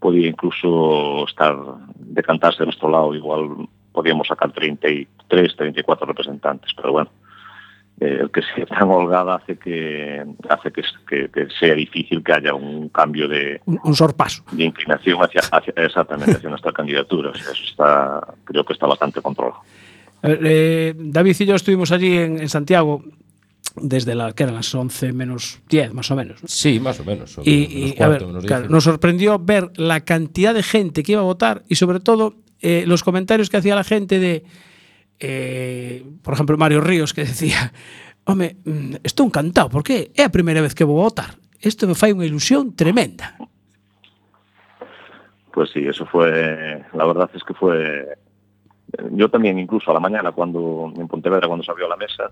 [0.00, 1.56] podía incluso estar
[1.94, 3.14] decantarse de nuestro lado.
[3.14, 7.10] Igual podíamos sacar 33 34 representantes pero bueno
[8.00, 12.54] el que sea tan holgada hace que hace que, que- que sea difícil que haya
[12.54, 14.42] un cambio de, Un, un sorpaso.
[14.52, 17.30] de inclinación hacia, hacia exactamente hacia nuestra candidatura.
[17.30, 19.60] O sea, eso está, creo que está bastante controlado.
[20.22, 23.02] Eh, David y yo estuvimos allí en, en Santiago
[23.76, 26.42] desde la, que eran las 11 menos 10, más o menos.
[26.42, 26.48] ¿no?
[26.48, 27.38] Sí, más o menos.
[27.44, 28.70] Y, menos y, a ver, menos claro, diez.
[28.70, 32.84] nos sorprendió ver la cantidad de gente que iba a votar y sobre todo eh,
[32.86, 34.44] los comentarios que hacía la gente de,
[35.20, 37.72] eh, por exemplo, Mario Ríos que decía
[38.24, 41.36] home, mm, estou encantado, porque é a primeira vez que vou votar.
[41.60, 43.36] Isto me fai unha ilusión tremenda.
[45.52, 46.30] Pues sí, eso fue,
[46.94, 48.06] la verdad es que fue,
[49.12, 52.30] yo también incluso a la mañana cuando en Pontevedra cuando se abrió la mesa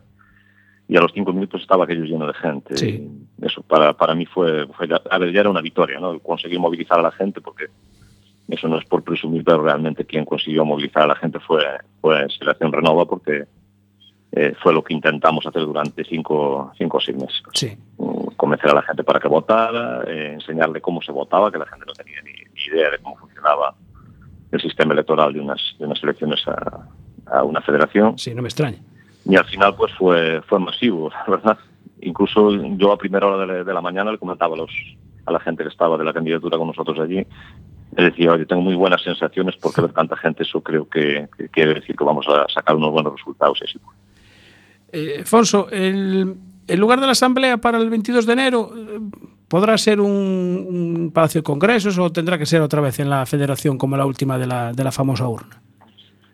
[0.88, 2.76] y a los cinco minutos estaba aquello lleno de gente.
[2.76, 3.10] Sí.
[3.42, 6.18] Eso para, para mí fue, fue, a ver, ya era una victoria, ¿no?
[6.20, 7.66] Conseguir movilizar a la gente porque
[8.48, 11.62] eso no es por presumir, pero realmente quien consiguió movilizar a la gente fue,
[12.00, 13.44] fue Selección Renova porque
[14.32, 17.42] eh, fue lo que intentamos hacer durante cinco, cinco o seis meses.
[17.54, 17.76] Sí.
[17.98, 21.66] Mm, Convencer a la gente para que votara, eh, enseñarle cómo se votaba, que la
[21.66, 23.74] gente no tenía ni, ni idea de cómo funcionaba
[24.52, 26.86] el sistema electoral de unas, de unas elecciones a,
[27.26, 28.16] a una federación.
[28.18, 28.78] Sí, no me extraña.
[29.24, 31.58] y al final pues fue, fue masivo, la verdad.
[32.00, 34.70] Incluso yo a primera hora de la, de la mañana le comentaba a, los,
[35.26, 37.26] a la gente que estaba de la candidatura con nosotros allí,
[38.02, 41.48] le decía, oye, tengo muy buenas sensaciones porque ver tanta gente, eso creo que, que
[41.48, 43.60] quiere decir que vamos a sacar unos buenos resultados.
[44.92, 46.34] Eh, Alfonso, el,
[46.66, 49.00] el lugar de la asamblea para el 22 de enero eh,
[49.48, 53.26] podrá ser un, un palacio de congresos o tendrá que ser otra vez en la
[53.26, 55.60] federación como la última de la, de la famosa urna.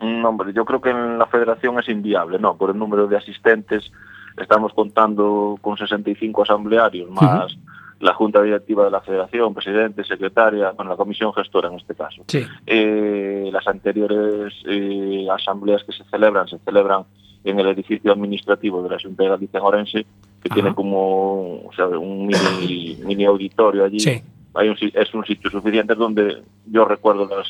[0.01, 2.55] No, hombre, yo creo que en la federación es inviable, ¿no?
[2.57, 3.91] Por el número de asistentes,
[4.37, 7.57] estamos contando con 65 asamblearios, más
[7.99, 12.23] la junta directiva de la federación, presidente, secretaria, bueno, la comisión gestora en este caso.
[12.27, 12.43] Sí.
[12.65, 17.03] Eh, las anteriores eh, asambleas que se celebran, se celebran
[17.43, 19.99] en el edificio administrativo de la Junta de Galicia en Orense,
[20.41, 20.55] que Ajá.
[20.55, 23.99] tiene como o sea, un mini, mini auditorio allí.
[23.99, 24.21] Sí.
[24.55, 27.47] Hay un, si- es un sitio suficiente donde yo recuerdo las,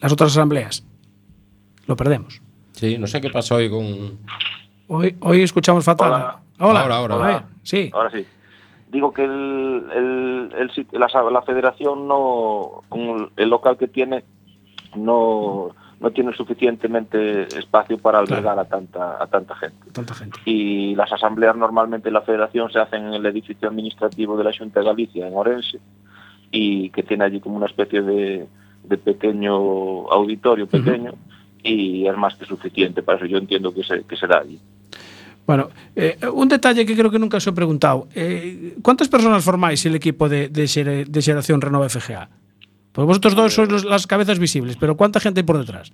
[0.00, 0.84] Las otras asambleas.
[1.86, 2.40] Lo perdemos.
[2.72, 4.18] Sí, no sé qué pasó hoy con.
[4.88, 6.12] Hoy, hoy escuchamos fatal.
[6.12, 6.38] Hola.
[6.58, 6.80] Hola.
[6.82, 7.90] Ahora, ahora, sí.
[7.92, 8.26] Ahora sí.
[8.90, 14.24] Digo que el, el, la, la federación no, con el local que tiene,
[14.96, 19.90] no, no tiene suficientemente espacio para albergar a tanta a tanta gente.
[19.92, 20.40] Tanta gente.
[20.46, 24.56] Y las asambleas normalmente en la federación se hacen en el edificio administrativo de la
[24.56, 25.80] Junta de Galicia, en Orense,
[26.50, 28.48] y que tiene allí como una especie de,
[28.84, 29.54] de pequeño
[30.10, 31.12] auditorio pequeño,
[31.62, 33.02] y es más que suficiente.
[33.02, 34.58] Para eso yo entiendo que, se, que será allí.
[35.48, 38.06] Bueno, eh, un detalle que creo que nunca os he preguntado.
[38.14, 42.28] Eh, ¿Cuántas personas formáis el equipo de, de, de Xeración Renova FGA?
[42.92, 45.90] Pues vosotros dos sois los- las cabezas visibles, pero ¿cuánta gente hay por detrás?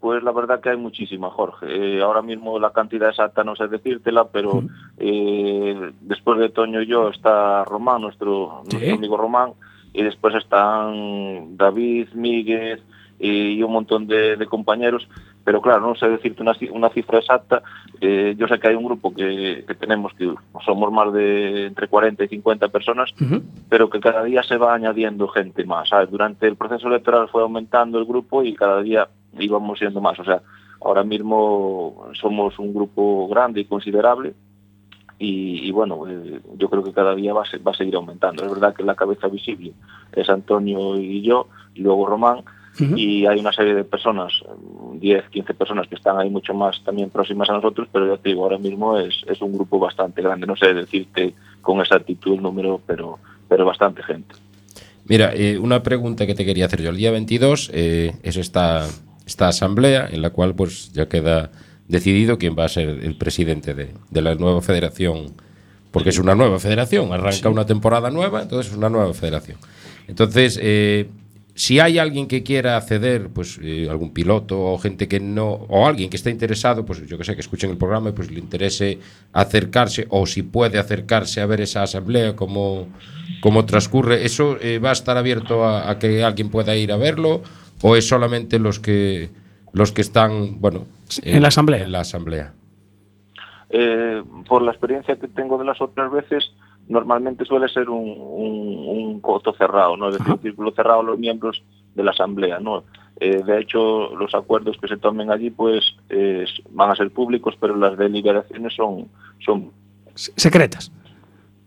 [0.00, 1.66] Pues la verdad que hay muchísima, Jorge.
[1.70, 4.64] Eh, ahora mismo la cantidad exacta no sé decírtela, pero
[4.98, 8.76] eh, después de Toño y yo está Román, nuestro, Sí.
[8.78, 9.50] nuestro amigo Román,
[9.92, 12.82] y después están David, Miguel
[13.20, 15.06] eh, y un montón de, de compañeros.
[15.44, 17.62] Pero claro, no sé decirte una, una cifra exacta.
[18.00, 20.32] Eh, yo sé que hay un grupo que, que tenemos que
[20.64, 23.12] somos más de entre 40 y 50 personas,
[23.68, 25.88] pero que cada día se va añadiendo gente más.
[25.88, 26.10] ¿sabes?
[26.10, 30.18] Durante el proceso electoral fue aumentando el grupo y cada día íbamos siendo más.
[30.20, 30.42] O sea,
[30.80, 34.34] ahora mismo somos un grupo grande y considerable
[35.22, 38.44] y, y bueno, eh, yo creo que cada día va va a seguir aumentando.
[38.44, 39.72] Es verdad que la cabeza visible
[40.12, 42.42] es Antonio y yo, y luego Román,
[42.80, 42.96] Ujú.
[42.96, 46.82] y hay una serie de personas, mm, 10, 15 personas que están ahí mucho más
[46.84, 50.22] también próximas a nosotros, pero ya te digo, ahora mismo es, es un grupo bastante
[50.22, 50.46] grande.
[50.46, 54.34] No sé decirte con exactitud el número, pero, pero bastante gente.
[55.04, 56.90] Mira, eh, una pregunta que te quería hacer yo.
[56.90, 58.86] El día 22 eh, es esta,
[59.26, 61.50] esta asamblea en la cual pues ya queda
[61.88, 65.32] decidido quién va a ser el presidente de, de la nueva federación,
[65.90, 69.58] porque es una nueva federación, arranca una temporada nueva, entonces es una nueva federación.
[70.08, 71.08] Entonces, eh,
[71.54, 75.86] si hay alguien que quiera acceder, pues eh, algún piloto o gente que no, o
[75.86, 78.38] alguien que esté interesado, pues yo que sé, que escuchen el programa y pues le
[78.38, 78.98] interese
[79.32, 82.88] acercarse, o si puede acercarse a ver esa asamblea, cómo,
[83.40, 86.96] cómo transcurre, ¿eso eh, va a estar abierto a, a que alguien pueda ir a
[86.96, 87.42] verlo?
[87.82, 89.30] ¿O es solamente los que
[89.72, 90.86] los que están, bueno,
[91.22, 91.84] En la asamblea.
[91.84, 92.52] En la asamblea.
[93.70, 96.52] Eh, por la experiencia que tengo de las otras veces,
[96.92, 100.08] normalmente suele ser un, un, un coto cerrado, ¿no?
[100.10, 101.62] Es decir, un círculo cerrado a los miembros
[101.94, 102.84] de la asamblea, ¿no?
[103.20, 107.54] Eh, de hecho, los acuerdos que se tomen allí, pues, eh, van a ser públicos,
[107.60, 109.08] pero las deliberaciones son,
[109.44, 109.70] son
[110.14, 110.90] Se- Secretas.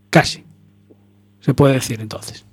[0.10, 0.44] Casi.
[1.40, 2.46] Se puede decir entonces.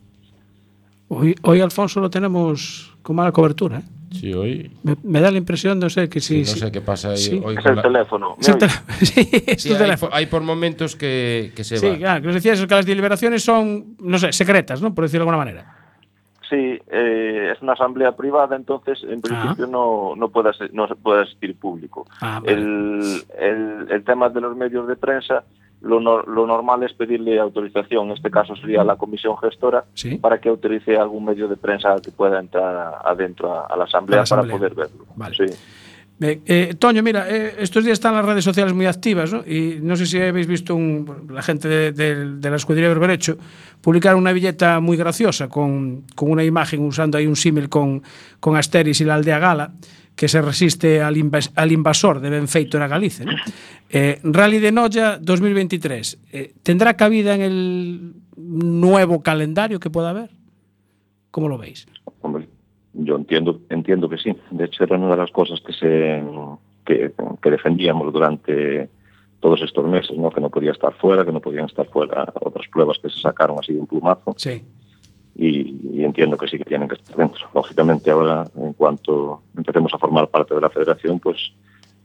[1.08, 3.78] Hoy, hoy Alfonso lo tenemos con mala cobertura.
[3.78, 3.82] ¿eh?
[4.12, 4.70] Sí, hoy.
[4.82, 6.44] Me, me da la impresión, no sé, que sí.
[6.44, 6.60] Sí, no sí.
[6.60, 7.40] sé qué pasa ahí Sí.
[7.42, 8.36] hoy es con el la- teléfono.
[8.40, 8.82] Es el ¿me oyes?
[8.84, 10.10] tele- sí, es Sí, tu hay, teléfono.
[10.10, 11.96] por, hay por momentos que, que se Sí, va.
[11.96, 14.94] claro, que os decía eso, que las deliberaciones son, no sé, secretas, ¿no?
[14.94, 15.76] Por decirlo de alguna manera.
[16.50, 21.22] Sí, eh, es una asamblea privada, entonces en principio no, no, puede, no se puede
[21.22, 22.06] asistir público.
[22.20, 22.52] Ah, vale.
[22.58, 25.44] el, el, el tema de los medios de prensa,
[25.82, 30.16] lo, no, lo normal es pedirle autorización, en este caso sería la comisión gestora, ¿Sí?
[30.16, 34.18] para que autorice algún medio de prensa que pueda entrar adentro a, a, la, asamblea
[34.18, 35.06] la, asamblea para poder verlo.
[35.16, 35.36] Vale.
[35.36, 35.54] Sí.
[36.24, 39.42] Eh, Toño, mira, eh, estos días están las redes sociales muy activas, ¿no?
[39.44, 42.94] Y no sé si habéis visto un, la gente de, de, de la escudería de
[42.94, 43.36] Berberecho
[43.80, 48.02] publicar una billeta muy graciosa con, con una imagen usando ahí un símil con,
[48.38, 49.72] con Asteris y la aldea Gala.
[50.16, 53.25] Que se resiste al, invas- al invasor de Benfeito na Galicia.
[53.25, 53.33] ¿no?
[53.90, 56.18] Eh, Rally de Noya 2023.
[56.33, 60.31] eh, ¿Tendrá cabida en el nuevo calendario que pueda haber?
[61.31, 61.87] ¿Cómo lo veis?
[62.20, 62.46] Hombre,
[62.92, 64.37] yo entiendo, entiendo que sí.
[64.51, 66.22] De hecho, era una de las cosas que se
[66.85, 68.90] que, que defendíamos durante
[69.40, 70.31] todos estos meses, ¿no?
[70.31, 73.57] Que no podía estar fuera, que no podían estar fuera otras pruebas que se sacaron
[73.59, 74.35] así de un plumazo.
[74.37, 74.62] Sí.
[75.34, 77.48] y, y, entiendo que sí que tienen que estar dentro.
[77.54, 81.52] Lógicamente ahora, en cuanto empecemos a formar parte de la federación, pues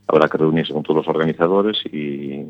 [0.07, 2.45] habrá que reunirse con todos los organizadores y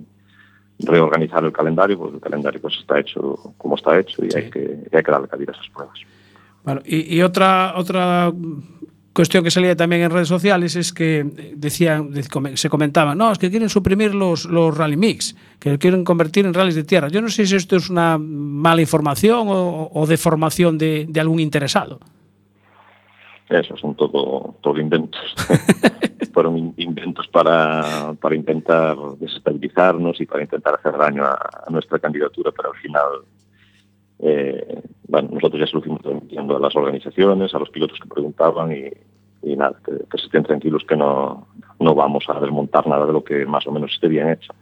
[0.79, 4.37] reorganizar el calendario, porque el calendario pues está hecho como está hecho y, sí.
[4.37, 5.99] hay, que, y hay que darle cabida a esas pruebas.
[6.63, 8.31] Bueno, y, y otra, otra
[9.17, 11.25] cuestión que salía también en redes sociales es que
[11.55, 15.71] decían, de- come- se comentaba, no, es que quieren suprimir los, los rally mix, que
[15.71, 17.07] lo quieren convertir en rallies de tierra.
[17.09, 21.19] Yo no sé si esto es una mala información o, o de formación de, de
[21.19, 21.99] algún interesado.
[23.49, 25.21] Eso son todo, todo inventos.
[26.33, 31.33] Fueron in- inventos para, para intentar desestabilizarnos y para intentar hacer daño a,
[31.65, 33.07] a nuestra candidatura, pero al final,
[34.19, 38.09] eh, bueno, nosotros ya se lo fuimos transmitiendo a las organizaciones, a los pilotos que
[38.09, 38.91] preguntaban y,
[39.41, 41.47] y nada, que, que se estén tranquilos que no,
[41.79, 44.53] no vamos a desmontar nada de lo que más o menos esté bien hecho.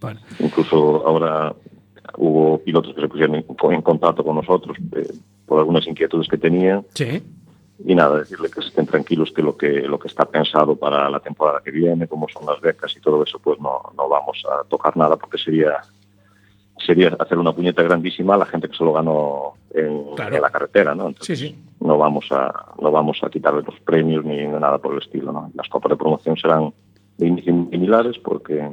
[0.00, 0.20] Bueno.
[0.40, 1.54] Incluso ahora
[2.18, 5.06] hubo pilotos que se pusieron en, en contacto con nosotros eh,
[5.46, 7.22] por algunas inquietudes que tenían Sí.
[7.84, 11.20] y nada, decirle que estén tranquilos que lo que lo que está pensado para la
[11.20, 14.64] temporada que viene, como son las becas y todo eso, pues no, no vamos a
[14.68, 15.80] tocar nada porque sería
[16.78, 20.36] sería hacer una puñeta grandísima a la gente que se lo ganó en, Claro.
[20.36, 21.08] en la carretera, ¿no?
[21.08, 21.58] Entonces, Sí, sí.
[21.80, 25.50] no vamos a no vamos a quitarle los premios ni nada por el estilo, ¿no?
[25.54, 26.72] Las copas de promoción serán
[27.18, 28.68] de inicio similares porque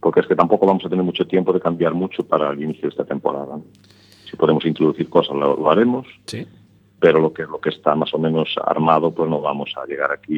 [0.00, 2.82] porque es que tampoco vamos a tener mucho tiempo de cambiar mucho para el inicio
[2.82, 3.56] de esta temporada.
[3.56, 3.64] ¿no?
[4.30, 6.46] Si podemos introducir cosas lo, lo haremos, Sí.
[7.00, 10.12] pero lo que lo que está más o menos armado pues no vamos a llegar
[10.12, 10.34] aquí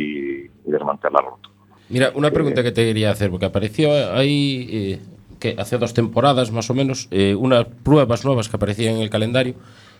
[0.64, 1.52] y desmantelarlo todo.
[1.90, 5.00] Mira, una pregunta que te quería hacer, porque apareció ahí, eh,
[5.38, 9.10] que hace dos temporadas más o menos, eh, unas pruebas nuevas que aparecían en el
[9.10, 9.54] calendario,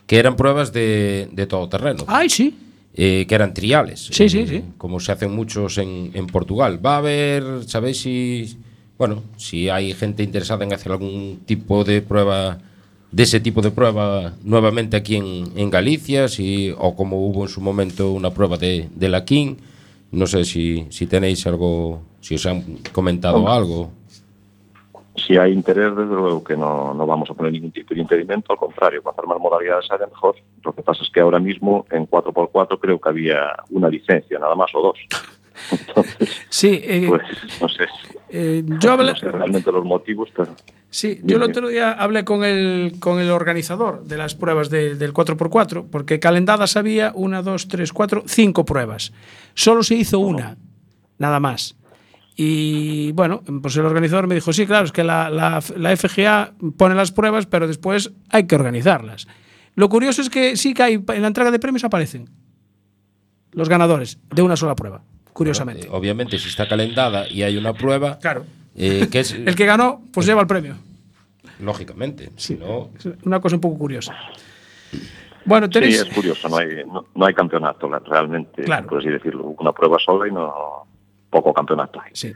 [0.07, 2.57] que eran pruebas de, de todoterreno, Ay, sí.
[2.95, 4.09] eh, que eran triales.
[4.11, 4.63] Sí, eh, sí, sí.
[4.77, 6.83] Como se hacen muchos en, en Portugal.
[6.83, 8.57] Va a haber, ¿sabéis si,
[8.97, 12.57] bueno, si hay gente interesada en hacer algún tipo de prueba,
[13.11, 17.49] de ese tipo de prueba nuevamente aquí en, en Galicia, si, o como hubo en
[17.49, 19.55] su momento una prueba de, de la King?
[20.11, 23.91] No sé si, si tenéis algo, si os han comentado algo.
[25.15, 28.53] Si hay interés, desde luego que no, no vamos a poner ningún tipo de impedimento,
[28.53, 30.35] al contrario, cuantas más modalidades haya mejor.
[30.63, 34.55] Lo que pasa es que ahora mismo en 4x4 creo que había una licencia, nada
[34.55, 34.97] más o dos.
[35.71, 37.21] Entonces, Sí, eh, pues
[37.61, 37.83] no sé,
[38.29, 40.55] eh, yo hablé, no sé realmente los motivos, pero
[40.91, 44.95] Sí, yo el otro día hablé con el, con el organizador de las pruebas de-
[44.95, 49.13] del 4x4, porque calendadas había una, dos, tres, cuatro, cinco pruebas.
[49.53, 50.57] Solo se hizo una,
[51.19, 51.75] nada más.
[52.41, 56.53] Y bueno, pues el organizador me dijo, sí, claro, es que la, la- la FGA
[56.77, 59.27] pone las pruebas, pero después hay que organizarlas.
[59.75, 62.29] Lo curioso es que sí que hay, en la entrega de premios aparecen
[63.51, 65.01] los ganadores de una sola prueba,
[65.33, 65.87] curiosamente.
[65.87, 68.45] Eh, obviamente, si está calendada y hay una prueba, Claro.
[68.73, 70.75] eh, que es, El que ganó, pues lleva el premio.
[71.59, 74.15] lógicamente, si no, Es una cosa un poco curiosa.
[75.43, 75.97] Bueno, sí, tenéis...
[76.03, 78.87] es curioso, no hay, no, no hay campeonato la- realmente, Claro.
[78.87, 80.85] por así decirlo, una prueba sola y no
[81.29, 81.99] poco campeonato.
[82.13, 82.33] Sí.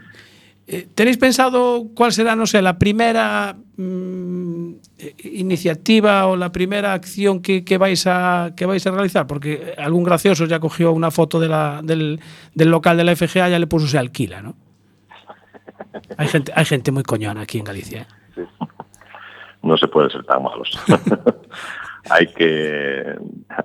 [0.66, 6.94] Eh, ¿Tenéis pensado cuál será, no sé, la primera mm, eh, iniciativa o la primera
[6.94, 9.28] acción que, que vais a, que vais a realizar?
[9.28, 12.22] Porque algún gracioso ya cogió una foto de la- del,
[12.56, 14.56] del local de la FGA y ya le puso se alquila, ¿no?
[16.18, 18.08] Hay gente, hay gente muy coñona aquí en Galicia.
[18.38, 18.46] ¿eh?
[19.64, 20.70] no se puede ser tan malos.
[22.10, 23.16] hay que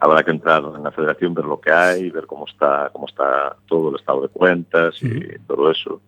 [0.00, 3.56] habrá que entrar en la federación, ver lo que hay, ver cómo está, cómo está
[3.66, 6.00] todo el estado de cuentas y todo eso.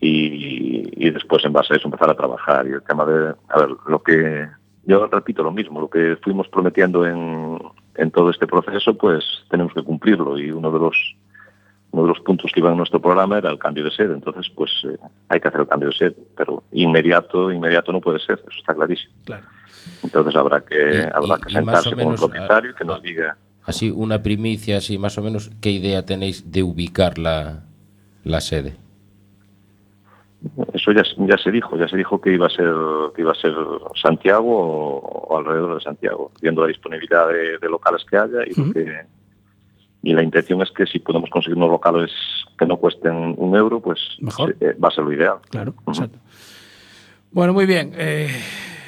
[0.00, 2.66] Y, y después en base a eso empezar a trabajar.
[2.66, 4.48] Y el tema de, a ver, lo que
[4.84, 7.58] yo repito lo mismo, lo que fuimos prometiendo en,
[7.96, 10.38] en todo este proceso, pues tenemos que cumplirlo.
[10.38, 11.16] Y uno de los
[11.96, 14.12] uno de los puntos que iba en nuestro programa era el cambio de sede.
[14.12, 18.18] Entonces, pues eh, hay que hacer el cambio de sede, pero inmediato, inmediato no puede
[18.18, 19.14] ser, eso está clarísimo.
[19.24, 19.44] Claro.
[20.02, 23.90] Entonces habrá que, Y- habrá que sentarse con el propietario ah, que nos diga así
[23.90, 27.64] una primicia, así más o menos, ¿qué idea tenéis de ubicar la,
[28.24, 28.76] la sede?
[30.74, 32.72] Eso ya, ya se dijo, ya se dijo que iba a ser
[33.14, 33.52] que iba a ser
[34.00, 38.54] Santiago o, o alrededor de Santiago, viendo la disponibilidad de, de locales que haya y
[38.60, 39.00] lo que
[40.02, 42.10] y la intención es que si podemos conseguir unos locales
[42.58, 44.56] que no cuesten un euro, pues Mejor.
[44.60, 45.36] eh, va a ser lo ideal.
[45.50, 46.18] Claro, exacto.
[47.32, 47.92] Bueno, muy bien.
[47.96, 48.28] eh,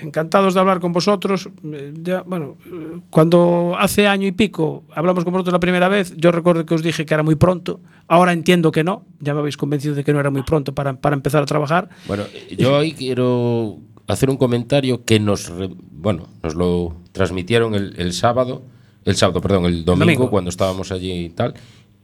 [0.01, 1.49] encantados de hablar con vosotros.
[1.65, 6.15] Eh, ya, bueno, eh, cuando hace año y pico hablamos con vosotros la primera vez,
[6.17, 7.81] yo recuerdo que os dije que era muy pronto.
[8.07, 9.05] Ahora entiendo que no.
[9.21, 11.89] Ya me habéis convencido de que no era muy pronto para, para empezar a trabajar.
[12.07, 12.25] Bueno,
[12.57, 15.53] yo hoy quiero hacer un comentario que nos,
[15.91, 18.63] bueno, nos lo transmitieron el, el sábado,
[19.09, 20.31] el sábado, perdón, el domingo, domingo.
[20.31, 21.55] cuando estábamos allí y tal,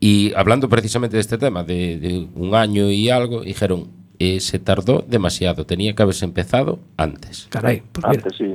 [0.00, 3.88] y hablando precisamente de este tema, de, de un año y algo, dijeron,
[4.18, 7.46] eh, se tardó demasiado, tenía que haberse empezado antes.
[7.50, 8.04] Caray, pues.
[8.04, 8.54] Antes sí.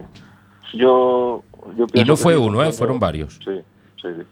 [0.73, 1.43] Yo,
[1.77, 2.71] yo Y no fue uno, ¿eh?
[2.71, 3.39] fueron varios.
[3.43, 3.51] Sí,
[4.01, 4.23] sí, sí.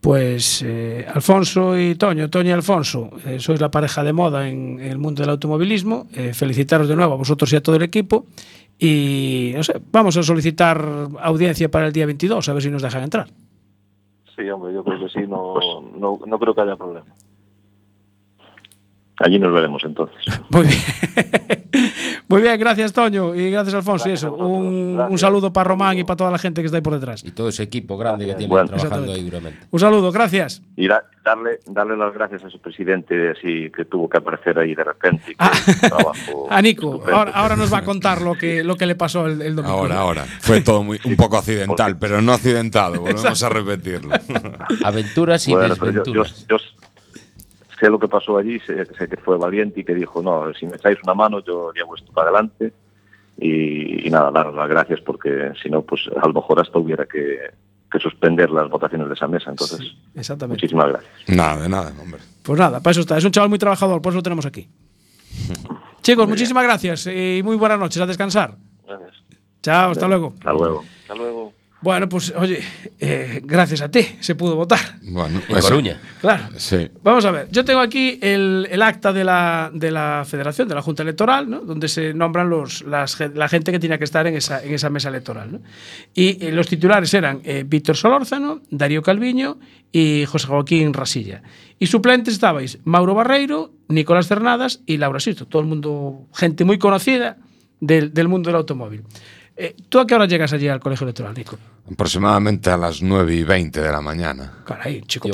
[0.00, 4.78] Pues eh, Alfonso y Toño, Toño y Alfonso, eh, sois la pareja de moda en,
[4.80, 6.06] en el mundo del automovilismo.
[6.14, 8.26] Eh, felicitaros de nuevo a vosotros y a todo el equipo.
[8.78, 12.82] Y no sé, vamos a solicitar audiencia para el día 22, a ver si nos
[12.82, 13.28] dejan entrar.
[14.36, 15.54] Sí, hombre, yo creo que sí, no,
[15.98, 17.06] no, no creo que haya problema.
[19.20, 20.16] Allí nos veremos entonces.
[20.50, 20.80] Muy bien.
[22.28, 24.06] Muy bien, gracias Toño y gracias Alfonso.
[24.06, 24.58] y Gracias eso, a vosotros.
[24.58, 25.12] un, Gracias.
[25.12, 27.24] un saludo para Román y para toda la gente que está ahí por detrás.
[27.24, 28.68] Y todo ese equipo grande que tiene Bueno.
[28.68, 29.60] trabajando ahí duramente.
[29.70, 30.60] Un saludo, gracias.
[30.76, 34.74] Y da- darle, darle las gracias a su presidente, así que tuvo que aparecer ahí
[34.74, 35.22] de repente.
[35.32, 35.52] y que Ah.
[36.50, 39.40] A Nico, ahora, ahora nos va a contar lo que, lo que le pasó el,
[39.42, 39.74] el domingo.
[39.78, 40.24] Ahora, ahora.
[40.40, 43.00] Fue todo muy, un poco accidental, pero no accidentado.
[43.00, 44.14] Volvemos a repetirlo.
[44.84, 46.46] Aventuras y Bueno, pero yo, yo, desventuras.
[46.48, 46.56] yo
[47.78, 50.66] sé lo que pasó allí, sé, sé que fue valiente y que dijo, no, si
[50.66, 52.72] me echáis una mano, yo llevo esto para adelante.
[53.40, 57.06] Y, y nada, daros las gracias porque si no, pues a lo mejor hasta hubiera
[57.06, 57.38] que,
[57.90, 59.50] que suspender las votaciones de esa mesa.
[59.50, 59.80] Entonces,
[60.14, 60.56] Exactamente.
[60.60, 61.12] muchísimas gracias.
[61.28, 62.20] Nada, de nada, hombre.
[62.42, 63.16] Pues nada, para eso está.
[63.16, 64.68] Es un chaval muy trabajador, por eso lo tenemos aquí.
[66.02, 68.00] Chicos, muchísimas gracias y muy buenas noches.
[68.00, 68.56] A descansar.
[68.86, 69.22] Gracias.
[69.62, 69.90] Chao.
[69.90, 70.34] Hasta luego.
[70.38, 70.84] Hasta luego.
[71.80, 72.60] Bueno, pues oye,
[72.98, 74.80] eh, gracias a ti se pudo votar.
[75.02, 76.00] Bueno, En eso- Coruña.
[76.20, 76.48] Claro.
[76.56, 76.88] Sí.
[77.04, 80.74] Vamos a ver, yo tengo aquí el, el acta de la, de la Federación, de
[80.74, 81.60] la Junta Electoral, ¿no?
[81.60, 84.90] donde se nombran los, las la gente que tenía que estar en esa, en esa
[84.90, 85.52] mesa electoral.
[85.52, 85.60] ¿no?
[86.14, 89.60] Y eh, los titulares eran eh, Víctor Solórzano, Darío Calviño
[89.92, 91.42] y José Joaquín Rasilla.
[91.78, 95.46] Y suplentes estabais Mauro Barreiro, Nicolás Cernadas y Laura Sisto.
[95.46, 97.36] Todo el mundo, gente muy conocida
[97.80, 99.04] del, del mundo del automóvil.
[99.60, 101.58] Eh, ¿Tú a qué hora llegas allí al colegio electoral, Nico?
[101.90, 104.52] Aproximadamente a las 9 y 20 de la mañana.
[104.64, 105.28] Caray, chico.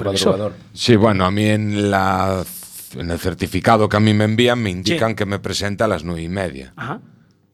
[0.73, 2.43] Sí, bueno, a mí en, la,
[2.97, 6.05] en el certificado que a mí me envían me indican que me presenta a las
[6.05, 6.73] 9 y media.
[6.77, 7.01] Ajá.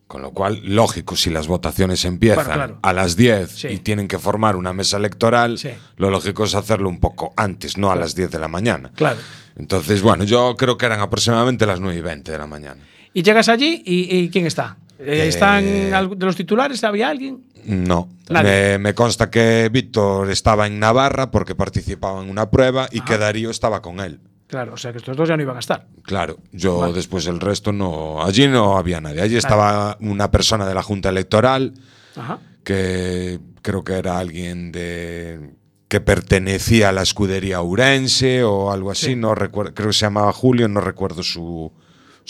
[0.06, 2.78] Con lo cual, lógico, si las votaciones empiezan Bueno, claro.
[2.82, 3.68] a las 10 Sí.
[3.68, 5.70] y tienen que formar una mesa electoral, Sí.
[5.96, 8.90] lo lógico es hacerlo un poco antes, no a las 10 de la mañana.
[8.94, 9.18] Claro.
[9.56, 12.82] Entonces, bueno, yo creo que eran aproximadamente las 9 y 20 de la mañana.
[13.12, 14.76] Y llegas allí y, y ¿quién está?
[15.00, 16.84] Eh, Eh, ¿Están de los titulares?
[16.84, 17.44] ¿Había alguien?
[17.64, 23.00] No, me, me consta que Víctor estaba en Navarra porque participaba en una prueba y
[23.02, 24.20] que Darío estaba con él.
[24.46, 25.86] Claro, o sea que estos dos ya no iban a estar.
[26.02, 28.22] Claro, yo después el resto no.
[28.24, 29.20] Allí no había nadie.
[29.20, 31.74] Allí estaba una persona de la Junta Electoral
[32.16, 32.38] Ajá.
[32.64, 35.54] que creo que era alguien de
[35.88, 39.16] que pertenecía a la escudería Urense o algo así, Sí.
[39.16, 41.72] no recuerdo, creo que se llamaba Julio, no recuerdo su,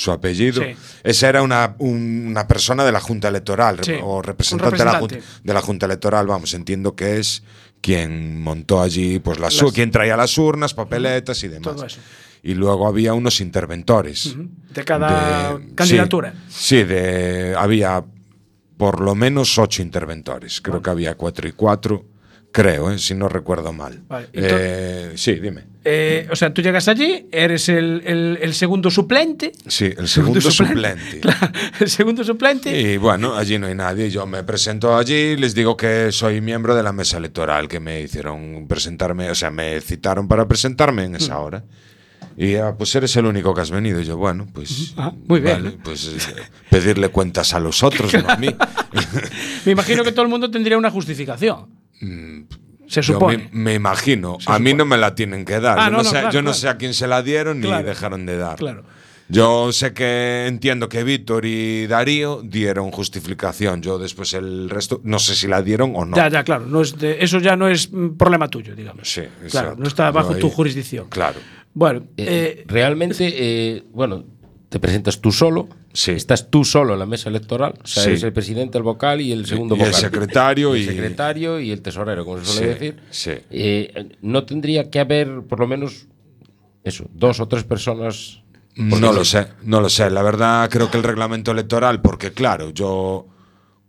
[0.00, 0.62] su apellido.
[0.62, 0.70] Sí.
[1.04, 4.98] Esa era una, un- una persona de la Junta Electoral Sí, o representante, De, la
[4.98, 7.42] junta, de la Junta Electoral, vamos, entiendo que es
[7.82, 11.74] quien montó allí, pues las, Las- quien traía las urnas, papeletas y demás.
[11.76, 12.00] Todo eso.
[12.42, 14.34] Y luego había unos interventores.
[14.72, 16.32] De cada de- candidatura.
[16.48, 18.02] Sí, sí, de, había
[18.78, 20.62] por lo menos ocho interventores.
[20.62, 22.06] Creo que había cuatro y cuatro,
[22.52, 22.98] creo, ¿eh?
[22.98, 24.02] si no recuerdo mal.
[24.08, 25.64] Vale, Eh, sí, dime.
[25.84, 29.52] Eh, o sea, tú llegas allí, eres el, el- el segundo suplente.
[29.66, 31.20] Sí, el segundo suplente.
[31.20, 32.78] Claro, el segundo suplente.
[32.78, 34.10] Y bueno, allí no hay nadie.
[34.10, 38.00] Yo me presento allí, les digo que soy miembro de la mesa electoral, que me
[38.02, 41.16] hicieron presentarme, o sea, me citaron para presentarme en Mm.
[41.16, 41.64] esa hora.
[42.36, 44.00] Y ah, pues eres el único que has venido.
[44.00, 44.92] Y yo, bueno, pues.
[44.96, 45.82] Ah, muy bien, vale, ¿no?
[45.82, 48.48] pues eh, pedirle cuentas a los otros, no a mí.
[49.64, 51.79] Me imagino que todo el mundo tendría una justificación.
[52.00, 52.46] Se Mm,
[52.86, 53.48] Yo supone.
[53.52, 54.38] me, me imagino.
[54.46, 55.78] a mí no me la tienen que dar.
[55.78, 56.58] Ah, yo no, sé, claro, yo no claro.
[56.58, 57.82] sé a quién se la dieron Claro.
[57.82, 58.56] ni dejaron de dar.
[58.56, 58.84] Claro.
[59.28, 63.80] Yo sé que entiendo que Víctor y Darío dieron justificación.
[63.80, 66.16] Yo después el resto, no sé si la dieron o no.
[66.16, 66.66] Ya, ya, claro.
[66.66, 69.08] No es de- eso ya no es mm, problema tuyo, digamos.
[69.08, 69.76] Sí, Claro, exacto.
[69.78, 71.08] no está bajo tu jurisdicción.
[71.10, 71.38] Claro.
[71.72, 74.24] Bueno, Eh, eh, realmente, eh, bueno,
[74.70, 75.68] te presentas tú solo.
[75.92, 76.12] Sí.
[76.12, 77.74] Estás tú solo en la mesa electoral.
[77.82, 78.08] O sea, Sí.
[78.10, 80.00] eres el presidente, el vocal y el segundo y el vocal.
[80.00, 82.96] secretario el y- secretario y el tesorero, como se suele Sí, decir.
[83.10, 83.30] sí.
[83.50, 86.06] Eh, no tendría que haber, por lo menos,
[86.84, 88.42] eso, dos o tres personas.
[88.76, 90.08] No lo sé, no lo sé.
[90.08, 93.26] La verdad creo que el reglamento electoral, porque claro, yo,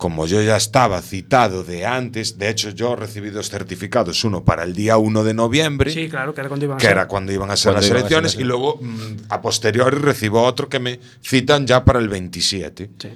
[0.01, 4.63] como yo ya estaba citado de antes, de hecho yo recibí dos certificados, uno para
[4.63, 6.91] el día 1 de noviembre, sí, claro, que era cuando iban a que ser.
[6.97, 9.95] era cuando iban a ser Cuando las ser elecciones, las y luego mm, a posteriori
[9.97, 12.89] recibo otro que me citan ya para el 27.
[12.97, 13.09] Sí.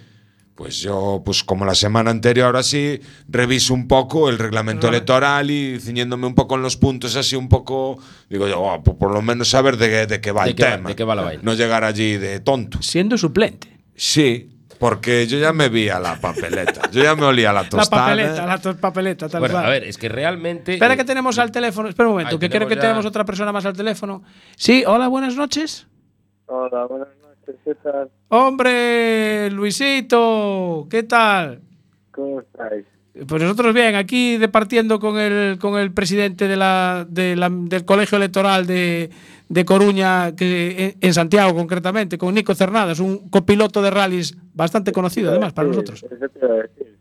[0.53, 5.79] Pues yo, pues como la semana anterior así, reviso un poco el reglamento electoral y
[5.81, 7.97] ciñéndome un poco en los puntos así un poco,
[8.29, 10.63] digo yo, "Oh, pues por lo menos saber de, de qué va De el qué
[10.63, 10.89] va- tema.
[10.89, 11.41] de qué va la vaina.
[11.43, 12.79] No llegar allí de tonto.
[12.83, 13.75] Siendo suplente.
[13.97, 14.51] Sí,
[14.87, 16.91] porque yo ya me vi a la papeleta.
[16.91, 18.03] Yo ya me olía la La tostada.
[18.03, 19.65] papeleta, la to- papeleta, tal Bueno, cual.
[19.65, 20.73] a ver, es que realmente.
[20.73, 21.89] Espera eh, que tenemos al teléfono.
[21.89, 24.21] Espera un momento, Ahí que creo que ya- tenemos otra persona más al teléfono.
[24.55, 25.87] Sí, hola, buenas noches.
[26.45, 28.11] Hola, buenas noches, ¿qué tal?
[28.27, 31.61] Hombre, Luisito, ¿qué tal?
[32.11, 32.85] ¿Cómo estáis?
[33.27, 37.85] Pues nosotros bien, aquí departiendo con el, con el presidente de la, de la- del
[37.85, 39.09] colegio electoral de,
[39.47, 44.91] de Coruña, que, en, en Santiago concretamente, con Nico Cernadas, un copiloto de rallies bastante
[44.91, 46.03] conocido además para Sí, nosotros.
[46.03, 46.97] Eso te iba a decir,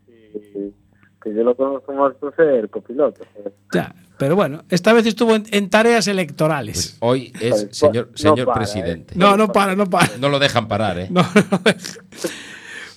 [0.53, 0.73] sí,
[1.21, 3.25] que yo lo conozco más por ser copiloto.
[3.35, 3.53] joder.
[3.73, 6.95] Ya, pero bueno, esta vez estuvo en, en tareas electorales.
[7.01, 9.15] Hoy es señor, no señor para, presidente.
[9.17, 10.15] No, no para, no para.
[10.17, 11.07] No lo dejan parar, ¿eh?
[11.11, 11.59] No, no.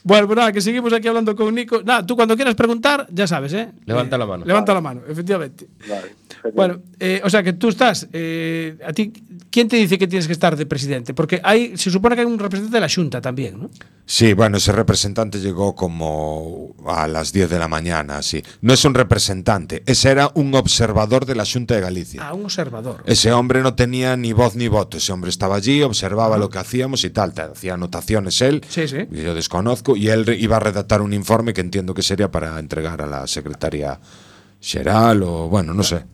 [0.04, 1.82] Bueno, pues nada, que seguimos aquí hablando con Nico.
[1.84, 3.68] Nada, tú cuando quieras preguntar, ya sabes, ¿eh?
[3.84, 4.44] Levanta Eh, la mano.
[4.44, 5.66] Levanta la mano, efectivamente.
[5.88, 6.16] Vale.
[6.54, 8.06] Bueno, eh, o sea que tú estás.
[8.12, 9.12] eh, a ti,
[9.50, 11.14] ¿Quién te dice que tienes que estar de presidente?
[11.14, 13.70] Porque hay, se supone que hay un representante de la Junta también, ¿no?
[14.04, 18.42] Sí, bueno, ese representante llegó como a las 10 de la mañana, sí.
[18.60, 22.22] No es un representante, ese era un observador de la Junta de Galicia.
[22.24, 23.02] Ah, un observador.
[23.06, 26.58] Ese hombre no tenía ni voz ni voto, ese hombre estaba allí, observaba lo que
[26.58, 28.98] hacíamos y tal, te hacía anotaciones él, Sí, sí.
[29.10, 32.58] y yo desconozco, y él iba a redactar un informe que entiendo que sería para
[32.58, 33.98] entregar a la secretaria
[34.60, 36.04] Xeral o bueno, no sé.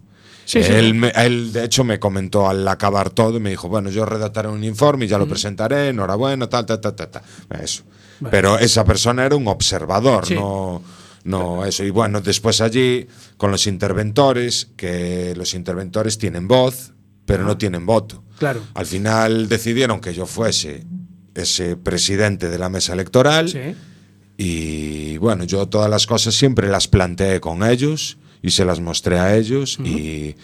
[0.44, 0.70] Sí, sí.
[0.72, 4.04] él, me- él, de hecho, me comentó al acabar todo y me dijo, bueno, yo
[4.04, 7.22] redactaré un informe y ya lo presentaré, enhorabuena, tal, tal, tal, tal, tal.
[7.62, 7.82] Eso.
[8.30, 10.34] Pero esa persona era un observador, Sí.
[10.34, 10.82] no,
[11.24, 11.82] no eso.
[11.82, 13.06] Y bueno, después allí,
[13.38, 16.92] con los interventores, que los interventores tienen voz,
[17.24, 18.22] pero no tienen voto.
[18.38, 18.60] Claro.
[18.74, 20.84] Al final decidieron que yo fuese
[21.34, 23.48] ese presidente de la mesa electoral.
[23.48, 23.74] Sí.
[24.36, 29.18] Y bueno, yo todas las cosas siempre las planteé con ellos y se las mostré
[29.18, 29.78] a ellos.
[29.84, 30.34] y,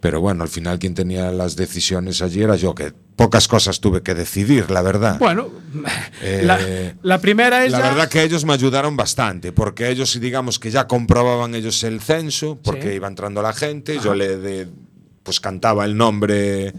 [0.00, 4.02] pero bueno, al final quien tenía las decisiones allí era yo, que pocas cosas tuve
[4.02, 5.18] que decidir, la verdad.
[5.18, 5.48] Bueno,
[6.22, 6.58] Eh, la,
[7.02, 10.86] la primera es la verdad que ellos me ayudaron bastante, porque ellos, digamos que ya
[10.86, 12.94] comprobaban ellos el censo, porque Sí.
[12.96, 14.68] iba entrando la gente, yo le de-
[15.22, 16.72] pues cantaba el nombre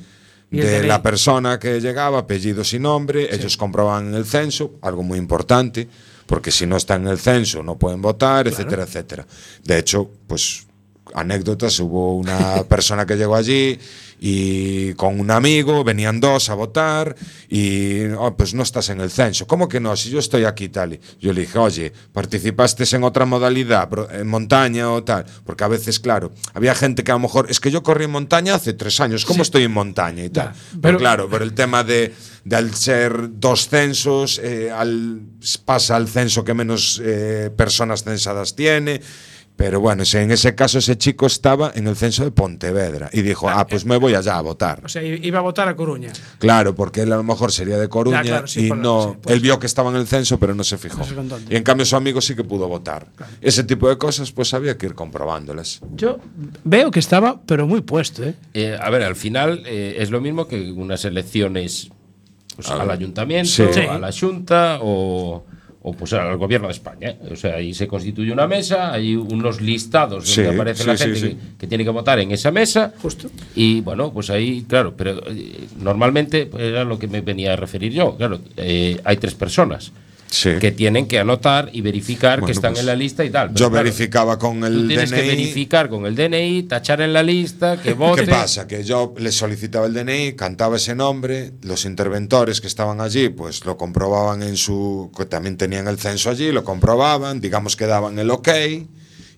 [0.50, 5.88] de la persona que llegaba, apellidos y nombre, ellos comprobaban el censo, algo muy importante,
[6.26, 9.26] porque si no están en el censo no pueden votar, etcétera, etcétera.
[9.64, 10.67] De hecho, pues
[11.14, 13.78] anécdotas, hubo una persona que llegó allí
[14.20, 17.16] y con un amigo, venían dos a votar
[17.50, 19.46] y "Oh, pues no estás en el censo.
[19.46, 19.96] ¿Cómo que no?
[19.96, 20.94] Si yo estoy aquí tal.
[20.94, 23.88] Y yo le dije, oye, ¿participaste en otra modalidad,
[24.20, 25.26] en montaña o tal?
[25.46, 28.12] Porque a veces, claro, había gente que a lo mejor, es que yo corrí en
[28.12, 30.48] montaña hace tres años, ¿cómo estoy en montaña y tal?
[30.48, 35.22] Ya, Pero pero- claro, por el tema de, de al ser dos censos, eh, al,
[35.64, 39.00] pasa al censo que menos eh, personas censadas tiene.
[39.58, 43.50] Pero bueno, en ese caso ese chico estaba en el censo de Pontevedra y dijo,
[43.50, 44.82] ah, pues me voy allá a votar.
[44.86, 46.14] O sea, iba a votar a Coruña.
[46.38, 49.34] Claro, porque él a lo mejor sería de Coruña Ya, claro, sí, y no, sí,
[49.34, 51.04] él vio que estaba en el censo pero no se fijó.
[51.12, 53.08] No y en cambio su amigo sí que pudo votar.
[53.42, 55.82] Ese tipo de cosas pues había que ir comprobándolas.
[55.96, 56.20] Yo
[56.64, 58.36] veo que estaba, pero muy puesto, ¿eh?
[58.54, 61.90] Eh, a ver, al final eh, es lo mismo que unas elecciones
[62.56, 63.50] pues, al ayuntamiento.
[63.50, 63.80] Sí.
[63.82, 65.44] a la Junta o,
[65.88, 67.10] o, pues al gobierno de España.
[67.10, 67.18] ¿eh?
[67.32, 70.98] O sea, ahí se constituye una mesa, hay unos listados donde Sí, aparece sí, la
[70.98, 71.28] gente sí.
[71.30, 72.94] Que, que tiene que votar en esa mesa.
[73.02, 73.30] Justo.
[73.56, 77.56] Y bueno, pues ahí, claro, pero eh, normalmente pues, era lo que me venía a
[77.56, 78.18] referir yo.
[78.18, 79.92] Claro, eh, hay tres personas.
[80.30, 80.52] Sí.
[80.60, 83.48] que tienen que anotar y verificar Bueno, que están pues, en la lista y tal.
[83.50, 85.28] Pero yo claro, verificaba con el tú tienes que DNI.
[85.30, 88.26] verificar con el DNI, tachar en la lista, que vote.
[88.26, 88.68] ¿Qué pasa?
[88.68, 93.66] Que yo le solicitaba el DNI, cantaba ese nombre, los interventores que estaban allí, pues
[93.66, 95.12] lo comprobaban en su.
[95.18, 98.50] que también tenían el censo allí, lo comprobaban, digamos que daban el ok,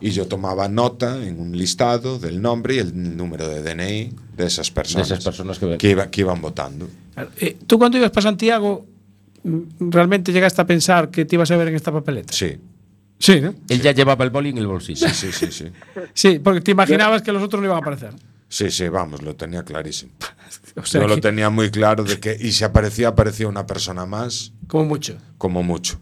[0.02, 4.46] y yo tomaba nota en un listado del nombre y el número de DNI de
[4.46, 5.12] esas personas.
[5.12, 6.88] esas personas que que, iba- que iban votando.
[7.40, 8.86] Eh, ¿Tú cuando ibas para Santiago
[9.80, 12.34] realmente llegaste a pensar que te ibas a ver en esta papeleta?
[12.34, 12.58] Sí,
[13.20, 13.54] Sí, ¿no?
[13.68, 15.10] Él ya llevaba el boli en el bolsillo.
[15.10, 15.66] sí, sí, sí.
[16.14, 18.14] Sí, porque te imaginabas que los otros no iban a aparecer.
[18.48, 20.14] Sí, sí, vamos, lo tenía clarísimo.
[20.76, 24.06] O sea, Yo lo tenía muy claro de que, y si aparecía, aparecía una persona
[24.08, 25.18] más, como mucho.
[25.38, 26.00] como mucho.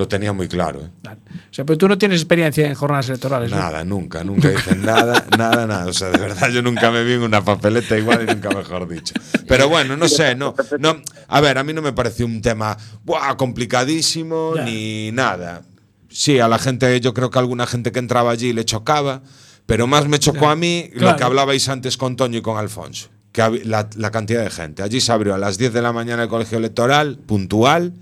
[0.00, 0.88] Lo tenía muy claro, ¿eh?
[1.02, 1.20] Vale.
[1.28, 3.50] O sea, pero tú no tienes experiencia en jornadas electorales.
[3.50, 3.56] ¿no?
[3.58, 5.84] Nada, nunca, nunca hice nada, nada, nada.
[5.86, 8.88] O sea, de verdad, yo nunca me vi en una papeleta igual y nunca mejor
[8.88, 9.12] dicho.
[9.46, 10.96] Pero bueno, no sé, no, no.
[11.28, 13.36] A ver, a mí no me pareció un tema ¡buah!
[13.36, 14.64] complicadísimo Ya.
[14.64, 15.62] ni nada.
[16.08, 19.20] Sí, a la gente, yo creo que a alguna gente que entraba allí le chocaba,
[19.66, 21.10] pero más me chocó a mí Claro.
[21.10, 23.08] lo que hablabais antes con Toño y con Alfonso.
[23.32, 24.82] Que la, la cantidad de gente.
[24.82, 27.92] Allí se abrió a las 10 de la mañana el colegio electoral, puntual.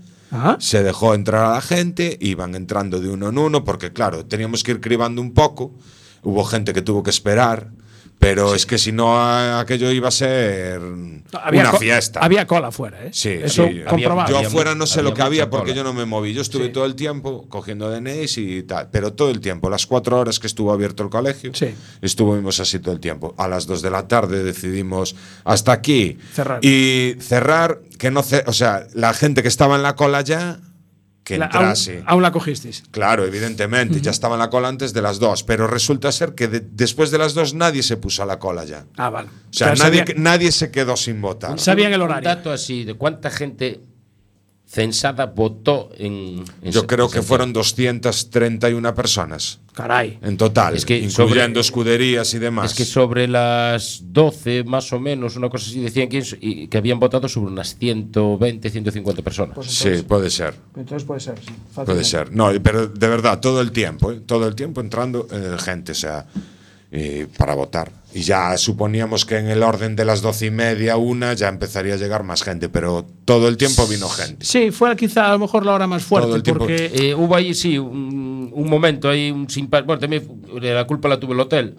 [0.59, 4.63] Se dejó entrar a la gente, iban entrando de uno en uno, porque claro, teníamos
[4.63, 5.73] que ir cribando un poco.
[6.21, 7.71] Hubo gente que tuvo que esperar,
[8.19, 9.17] pero es que si no,
[9.57, 10.81] aquello iba a ser
[11.41, 12.19] había una fiesta.
[12.19, 13.09] Había cola fuera, ¿eh?
[13.13, 13.81] Sí, Eso sí.
[13.87, 14.29] comprobado.
[14.29, 15.75] Yo afuera no sé había lo que había porque cola.
[15.77, 16.33] yo no me moví.
[16.33, 16.71] Yo estuve Sí.
[16.71, 20.47] todo el tiempo cogiendo DNIs y tal, pero todo el tiempo, las cuatro horas que
[20.47, 21.73] estuvo abierto el colegio, Sí.
[22.01, 23.33] estuvimos así todo el tiempo.
[23.37, 25.15] A las dos de la tarde decidimos
[25.45, 26.59] hasta aquí Cerrar.
[26.63, 30.59] y cerrar, que no, ce- o sea, la gente que estaba en la cola ya
[31.23, 32.03] que La- aún, entrase.
[32.07, 32.83] aún la cogisteis.
[32.91, 36.47] Claro, evidentemente, ya estaba en la cola antes de las dos, pero resulta ser que
[36.47, 38.85] de- después de las dos nadie se puso a la cola ya.
[38.97, 39.27] Ah, vale.
[39.29, 41.59] O sea, nadie, sabía- nadie se quedó sin votar.
[41.59, 42.29] Sabían el Un horario.
[42.29, 43.79] dato así de cuánta gente
[44.71, 46.43] censada votó en.
[46.61, 50.19] en Yo creo en que fueron 231 personas Caray.
[50.21, 52.71] en total, Es que incluyendo sobre- escuderías y demás.
[52.71, 56.77] Es que sobre las 12, más o menos, una cosa así, decían que, y que
[56.77, 59.55] habían votado sobre unas 120, 150 personas.
[59.55, 60.53] Pues sí, puede ser.
[60.75, 61.51] Entonces puede ser, sí.
[61.73, 62.31] Puede ser.
[62.31, 64.21] No, pero de verdad, todo el tiempo, ¿eh?
[64.25, 66.27] todo el tiempo entrando eh, gente, o sea,
[66.91, 67.91] eh, para votar.
[68.13, 71.93] Y ya suponíamos que en el orden de las doce y media, una, ya empezaría
[71.93, 74.43] a llegar más gente, pero todo el tiempo vino gente.
[74.43, 76.59] Sí, fue quizá a lo mejor la hora más fuerte, Todo el tiempo.
[76.65, 80.27] porque Eh, hubo ahí, sí, un, un momento ahí, un simpa- Bueno, también
[80.61, 81.75] la culpa la tuvo el hotel,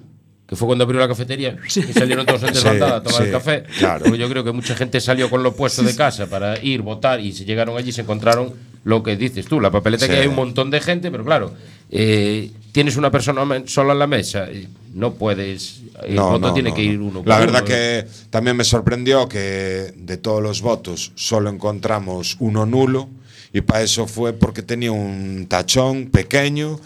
[0.46, 3.30] que fue cuando abrió la cafetería y salieron todos en Sí, a tomar sí, el
[3.32, 3.64] café.
[3.78, 4.04] claro.
[4.04, 7.18] Porque yo creo que mucha gente salió con lo puesto de casa para ir, votar,
[7.20, 8.52] y se llegaron allí y se encontraron
[8.84, 10.12] lo que dices tú, la papeleta Sí.
[10.12, 11.52] que hay un montón de gente, pero claro,
[11.90, 15.82] eh, tienes una persona sola en la mesa, y no puedes.
[16.02, 17.22] El No, voto no, tiene no, que ir uno.
[17.26, 22.64] La verdad uno, que también me sorprendió que de todos los votos solo encontramos uno
[22.64, 23.08] nulo
[23.52, 26.80] y para eso fue porque tenía un tachón pequeño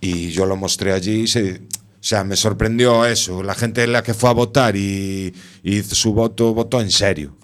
[0.00, 3.42] y yo lo mostré allí y se- o sea, me sorprendió eso.
[3.42, 5.32] La gente la que fue a votar y,
[5.62, 7.36] y hizo su voto votó en serio.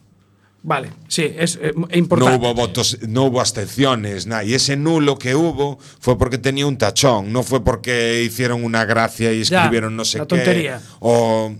[0.62, 2.38] Vale, sí, es eh, importante.
[2.38, 4.44] No hubo votos, no hubo abstenciones, nada.
[4.44, 8.84] Y ese nulo que hubo fue porque tenía un tachón, no fue porque hicieron una
[8.84, 10.28] gracia y Ya, escribieron no sé la qué.
[10.28, 10.80] tontería.
[11.00, 11.56] O me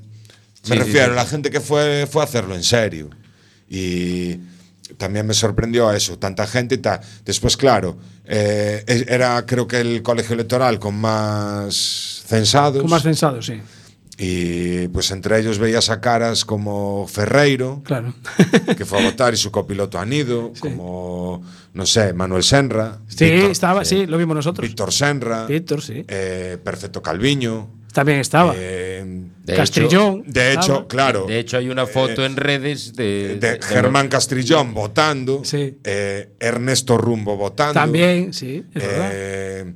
[0.63, 1.17] Sí, refiero, sí, sí.
[1.17, 3.11] la gente que fue fue a hacerlo en serio.
[3.69, 4.39] Y
[4.99, 7.01] también me sorprendió eso, tanta gente y tal.
[7.25, 7.97] Después, claro,
[8.27, 12.81] eh, es- era creo que el colegio electoral con más censados.
[12.83, 13.55] Con más censado, sí.
[14.25, 18.15] Y pues entre ellos veías a caras como Ferreiro, Claro.
[18.77, 21.43] que fue a votar, y su copiloto Anido, como,
[21.75, 23.01] no sé, Manuel Senra.
[23.09, 24.67] Sí, Víctor- estaba, sí, lo vimos nosotros.
[24.69, 25.47] Víctor Senra.
[25.47, 26.05] Víctor, sí.
[26.07, 27.69] eh, Perfecto Calviño.
[27.93, 28.55] También estaba.
[28.57, 29.05] eh,
[29.45, 30.23] De Castrillón.
[30.27, 30.87] de hecho, estaba.
[30.89, 31.27] claro.
[31.27, 35.43] De hecho, hay una foto en redes de, de Germán Castrillón votando.
[35.45, 35.79] Sí.
[35.85, 37.75] eh, Ernesto Rumbo votando.
[37.75, 39.11] También, sí, es verdad.
[39.13, 39.75] eh,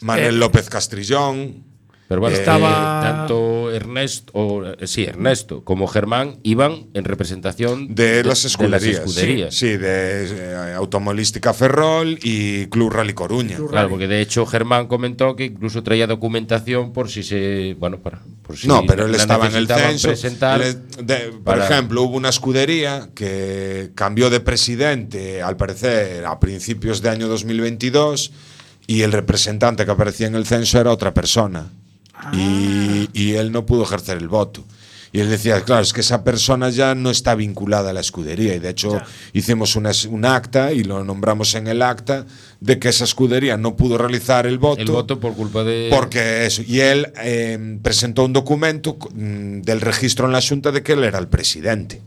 [0.00, 1.70] Manuel Eh, López Castrillón.
[2.12, 7.94] Pero bueno, Estaba- eh, tanto Ernesto, o, eh, sí, Ernesto como Germán iban en representación
[7.94, 8.84] De, las escuderías.
[9.06, 9.54] escuderías.
[9.54, 13.56] Sí, de eh, Automolística Ferrol y Club Rally Coruña.
[13.70, 17.76] Claro, porque de hecho Germán comentó que incluso traía documentación por si se.
[17.78, 18.20] Bueno, para.
[18.42, 20.08] Por si no, pero él estaba en el censo.
[20.08, 27.00] presentar de- por ejemplo, hubo una escudería que cambió de presidente, al parecer, a principios
[27.00, 28.32] de año 2022,
[28.86, 31.70] y el representante que aparecía en el censo era otra persona.
[32.32, 34.64] Y, y él no pudo ejercer el voto.
[35.14, 38.54] Y él decía, claro, es que esa persona ya no está vinculada a la escudería.
[38.54, 38.98] Y de hecho
[39.34, 42.24] hicimos una, un acta y lo nombramos en el acta
[42.60, 44.80] de que esa escudería no pudo realizar el voto.
[44.80, 45.88] el voto por culpa de.
[45.90, 50.82] Porque eso, y él eh, presentó un documento mm, del registro en la Junta de
[50.82, 52.00] que él era el presidente.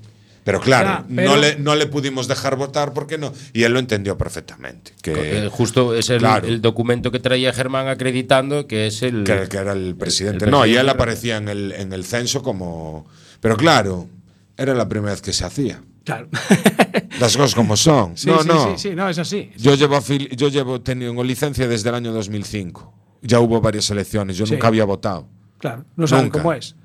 [0.45, 3.33] Pero claro, pero- no, le, no le pudimos dejar votar porque no.
[3.51, 4.93] Y él lo entendió perfectamente.
[5.01, 6.47] Que, Eh, justo es el, Claro.
[6.47, 9.23] el documento que traía Germán acreditando que es el.
[9.23, 10.45] que, que era el presidente.
[10.45, 13.05] el no, y él aparecía en el, en el censo como.
[13.41, 14.07] Pero claro,
[14.55, 15.81] era la primera vez que se hacía.
[16.05, 16.27] Claro.
[17.19, 18.15] Las cosas como son.
[18.15, 18.77] Sí, no, sí, no.
[18.77, 19.49] sí, sí, no, es así.
[19.57, 19.99] Yo llevo,
[20.35, 22.93] yo llevo teniendo licencia desde el año 2005.
[23.23, 24.37] Ya hubo varias elecciones.
[24.37, 24.53] Yo Sí.
[24.53, 25.27] nunca había votado.
[25.57, 26.39] Claro, no saben Nunca.
[26.43, 26.75] cómo es.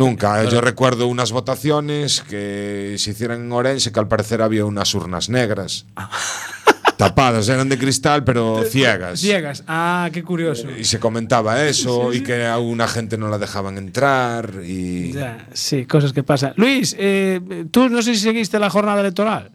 [0.00, 0.44] Nunca.
[0.44, 5.28] Yo recuerdo unas votaciones que se hicieron en Orense, que al parecer había unas urnas
[5.28, 5.86] negras.
[6.96, 9.20] tapadas, eran de cristal, pero ciegas.
[9.20, 9.64] Ciegas.
[9.66, 10.68] Ah, qué curioso.
[10.70, 14.50] Y se comentaba eso, y que a una gente no la dejaban entrar.
[14.64, 16.52] Y Ya, sí, cosas que pasan.
[16.56, 17.40] Luis, eh,
[17.70, 19.50] tú no sé si seguiste la jornada electoral.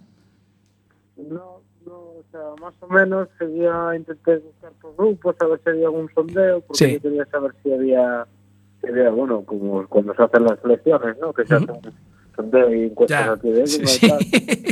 [1.18, 5.70] No, no, o sea, más o menos seguía, intenté buscar por grupos, a ver si
[5.70, 6.94] había algún sondeo, porque Sí.
[6.94, 8.26] yo quería saber si había,
[8.90, 11.34] había, bueno, como cuando se hacen las elecciones, ¿no?
[11.34, 11.70] Que se hacen
[12.36, 14.08] sondeo y encuestas Ya, aquí de sí, sí.
[14.10, 14.20] tal,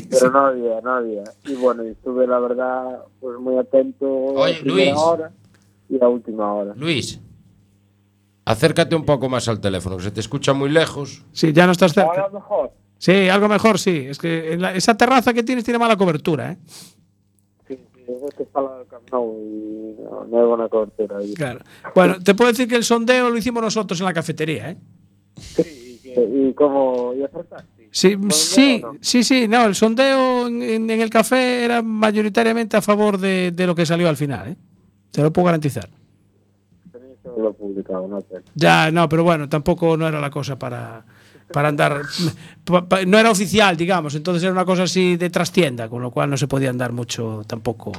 [0.10, 1.24] pero no había, no había.
[1.46, 5.02] Y bueno, y estuve la verdad, pues muy atento Oye, a primera Luis.
[5.02, 5.32] hora
[5.90, 6.74] y a última hora.
[6.76, 7.20] Luis,
[8.46, 11.24] acércate un poco más al teléfono, que se te escucha muy lejos.
[11.32, 12.10] Sí, ya no estás cerca.
[12.10, 12.72] Ahora mejor.
[12.98, 14.06] Sí, algo mejor, sí.
[14.10, 16.58] Es que en la- esa terraza que tienes tiene mala cobertura, ¿eh?
[18.06, 21.18] Sí, sí, es que está la del Camp Nou y no, no hay buena cobertura
[21.18, 21.34] ahí.
[21.34, 21.60] Claro.
[21.96, 24.78] Bueno, te puedo decir que el sondeo lo hicimos nosotros en la cafetería, ¿eh?
[25.38, 27.84] Sí, y, que- y como, y acertaste.
[27.92, 28.98] Sí, ¿Sondeo sí, no?
[29.02, 29.48] sí, sí.
[29.48, 34.10] No, el sondeo en, el café era mayoritariamente a favor de, de lo que salió
[34.10, 34.56] al final, ¿eh?
[35.12, 35.88] Te lo puedo garantizar.
[37.26, 38.42] Haberlo publicado, no sé.
[38.56, 41.06] Ya, no, pero bueno, tampoco no era la cosa para.
[41.54, 42.02] Para andar.
[42.66, 46.12] pa- pa- no era oficial, digamos, entonces era una cosa así de trastienda, con lo
[46.12, 47.94] cual no se podía andar mucho tampoco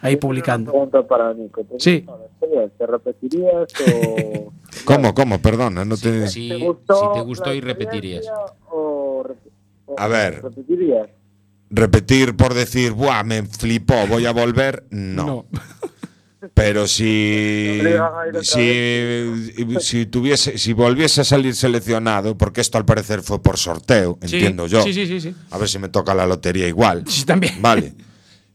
[0.00, 0.70] ahí publicando.
[0.70, 1.62] Pregunta para Nico.
[1.64, 2.06] ¿Te Sí.
[2.78, 4.52] ¿Te repetirías o
[4.84, 5.38] ¿Cómo, cómo?
[5.40, 6.28] Perdona, no te...
[6.28, 8.24] Si, te si gustó te gustó y repetirías.
[8.70, 9.26] o,
[9.86, 10.42] o A ver.
[10.42, 11.08] repetirías?
[11.70, 14.84] Repetir por decir, ¡buah, me flipó, voy a volver!
[14.90, 15.44] No.
[16.54, 17.80] Pero si,
[18.42, 19.24] si,
[19.80, 24.36] si tuviese, si volviese a salir seleccionado, porque esto al parecer fue por sorteo, Sí,
[24.36, 24.82] entiendo yo.
[24.82, 25.34] Sí, sí, sí, sí.
[25.50, 27.04] A ver si me toca la lotería igual.
[27.06, 27.60] Sí, también.
[27.60, 27.94] Vale.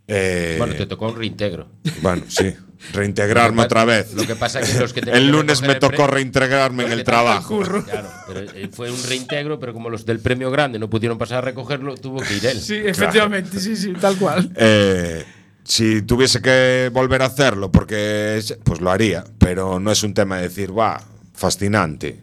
[0.10, 1.68] Eh, Bueno, te tocó un reintegro.
[2.02, 2.54] bueno, sí.
[2.94, 4.14] Reintegrarme otra vez.
[4.14, 7.60] Lo que pasa es que los que El lunes me tocó reintegrarme en el trabajo.
[7.60, 11.40] Claro, pero eh, fue un reintegro, pero como los del premio grande no pudieron pasar
[11.40, 12.62] a recogerlo, tuvo que ir él.
[12.62, 14.50] Sí, efectivamente, sí, sí, tal cual.
[14.56, 15.26] Eh,
[15.68, 20.14] si tuviese que volver a hacerlo, porque es- pues lo haría, pero no es un
[20.14, 21.02] tema de decir, va,
[21.34, 22.22] fascinante.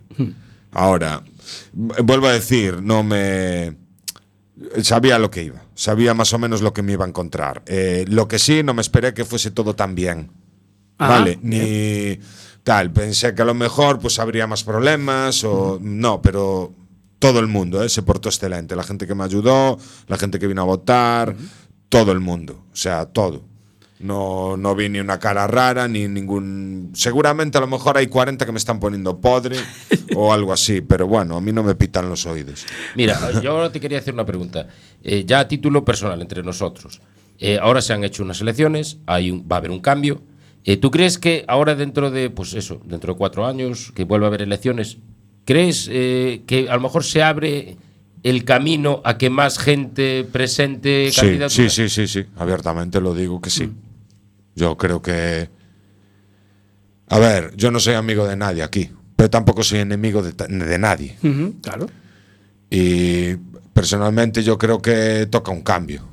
[0.72, 1.22] Ahora,
[1.72, 3.76] v- vuelvo a decir, no me
[4.82, 7.62] sabía lo que iba, sabía más o menos lo que me iba a encontrar.
[7.66, 10.30] Eh, lo que sí, no me esperé que fuese todo tan bien.
[10.98, 12.18] Ah, vale, ni
[12.62, 16.72] tal, pensé que a lo mejor pues habría más problemas o no, pero
[17.18, 19.78] todo el mundo eh, se portó excelente, la gente que me ayudó,
[20.08, 21.34] la gente que vino a votar,
[21.88, 23.42] todo el mundo, o sea, todo.
[24.00, 26.90] No, no vi ni una cara rara, ni ningún...
[26.94, 29.56] Seguramente a lo mejor hay 40 que me están poniendo podre
[30.16, 32.66] o algo así, pero bueno, a mí no me pitan los oídos.
[32.96, 34.66] Mira, yo ahora te quería hacer una pregunta.
[35.02, 37.00] Eh, ya a título personal, entre nosotros.
[37.38, 40.20] Eh, ahora se han hecho unas elecciones, hay un- va a haber un cambio.
[40.64, 44.26] Eh, ¿Tú crees que ahora dentro de, pues eso, dentro de cuatro años, que vuelva
[44.26, 44.98] a haber elecciones,
[45.46, 47.76] crees que a lo mejor se abre
[48.24, 53.40] el camino a que más gente presente Sí, sí, sí, sí, sí, abiertamente lo digo
[53.40, 53.70] que sí.
[54.56, 55.50] Yo creo que...
[57.08, 61.16] A ver, yo no soy amigo de nadie aquí, pero tampoco soy enemigo de, nadie.
[61.60, 61.86] Claro.
[62.70, 63.36] Y
[63.74, 66.08] personalmente yo creo que toca un cambio.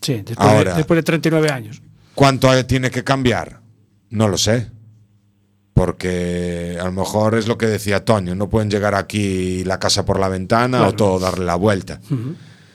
[0.00, 0.70] Sí, después, Ahora.
[0.70, 1.82] de, después de 39 años.
[2.14, 3.60] ¿Cuánto tiene que cambiar?
[4.10, 4.70] No lo sé.
[5.74, 10.04] Porque a lo mejor es lo que decía Toño, no pueden llegar aquí la casa
[10.04, 10.92] por la ventana Claro.
[10.92, 12.00] o todo darle la vuelta.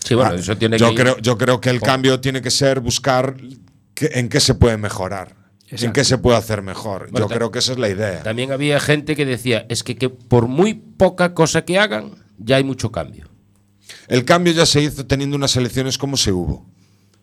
[0.04, 2.50] Sí, bueno, Ah, eso tiene yo que creo, yo creo que el cambio tiene que
[2.52, 3.36] ser buscar
[3.93, 5.36] que- en qué se puede mejorar,
[5.68, 5.93] en Exacto.
[5.93, 7.10] qué se puede hacer mejor.
[7.12, 8.24] Bueno, yo creo que esa es la idea.
[8.24, 12.56] También había gente que decía, es que, que por muy poca cosa que hagan, ya
[12.56, 13.28] hay mucho cambio.
[14.08, 16.66] El cambio ya se hizo teniendo unas elecciones como se hubo.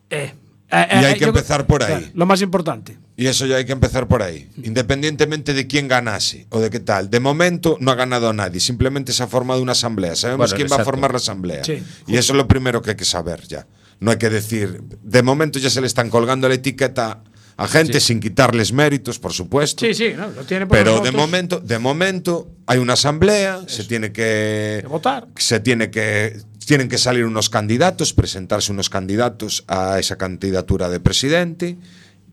[0.09, 0.33] Eh,
[0.71, 2.11] Y hay que empezar por ahí.
[2.13, 2.97] lo más importante.
[3.17, 4.49] Y eso ya hay que empezar por ahí.
[4.63, 7.09] Independientemente de quién ganase o de qué tal.
[7.09, 8.59] De momento no ha ganado nadie.
[8.59, 10.15] Simplemente se ha formado una asamblea.
[10.15, 11.63] Sabemos Bueno, quién va a formar la asamblea.
[11.63, 11.81] Sí.
[12.07, 13.67] Y eso es lo primero que hay que saber ya.
[14.01, 14.81] No hay que decir.
[15.01, 17.23] De momento ya se le están colgando la etiqueta
[17.57, 19.85] a gente sin quitarles méritos, por supuesto.
[19.85, 23.85] Sí, sí, no, lo tiene por Pero de momento, de momento hay una asamblea, se
[23.85, 25.27] tiene que Que votar.
[25.37, 30.99] se tiene que tienen que salir unos candidatos, presentarse unos candidatos a esa candidatura de
[30.99, 31.77] presidente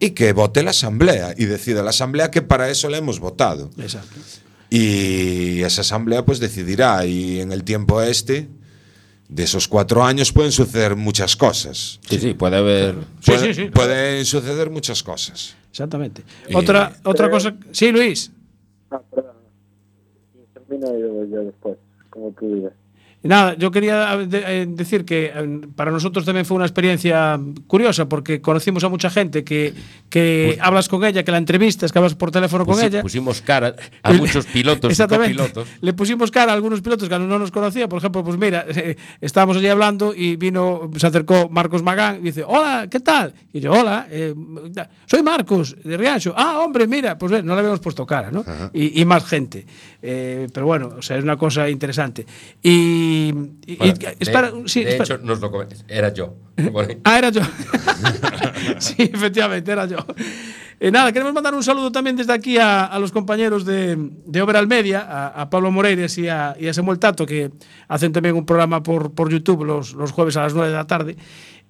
[0.04, 3.70] y que vote la asamblea y decida la asamblea que para eso le hemos votado.
[3.78, 4.18] Exacto.
[4.68, 8.48] Y esa asamblea pues decidirá y en el tiempo este
[9.28, 12.00] de esos cuatro años pueden suceder muchas cosas.
[12.08, 12.96] Sí, sí, puede haber...
[13.20, 13.70] Sí, Pueden- sí, sí.
[13.70, 15.54] Pueden suceder muchas cosas.
[15.70, 16.22] Exactamente.
[16.48, 17.54] Y- Otra, otra cosa.
[17.70, 18.30] Sí, Luis.
[18.90, 19.32] Ah, perdón.
[20.52, 21.76] Termino yo, yo después,
[22.10, 22.72] como tú digas.
[23.24, 28.08] Nada, yo quería de- eh, decir que eh, para nosotros también fue una experiencia curiosa
[28.08, 29.72] porque conocimos a mucha gente que,
[30.10, 33.02] que hablas con ella, que la entrevistas, que hablas por teléfono con Pusi- ella.
[33.02, 35.36] Pusimos cara a muchos pilotos Exactamente.
[35.36, 35.68] copilotos.
[35.80, 37.88] Le pusimos cara a algunos pilotos que no nos conocía.
[37.88, 42.24] Por ejemplo, pues mira, eh, estábamos allí hablando y vino, se acercó Marcos Magán y
[42.24, 43.34] dice, hola, ¿qué tal?
[43.52, 44.34] Y yo, hola, eh,
[45.06, 46.34] soy Marcos de Riancho.
[46.36, 48.44] Ah, hombre, mira, pues no le habíamos puesto cara, ¿no?
[48.72, 49.64] Y, y más gente.
[50.02, 52.26] Eh, pero bueno, o sea, es una cosa interesante.
[52.62, 53.11] Y,
[53.66, 56.34] y- Bueno, y- de- sí, de hecho, nos lo come- era yo.
[57.04, 57.40] Ah, era yo.
[58.78, 59.98] sí, efectivamente, era yo.
[60.80, 63.96] Eh, nada, queremos mandar un saludo también desde aquí a, a los compañeros de,
[64.26, 67.50] de Overall Media, a, a Pablo Moreires y a, y a Samuel Tato, que
[67.88, 70.86] hacen también un programa por, por YouTube los, los jueves a las 9 de la
[70.86, 71.16] tarde.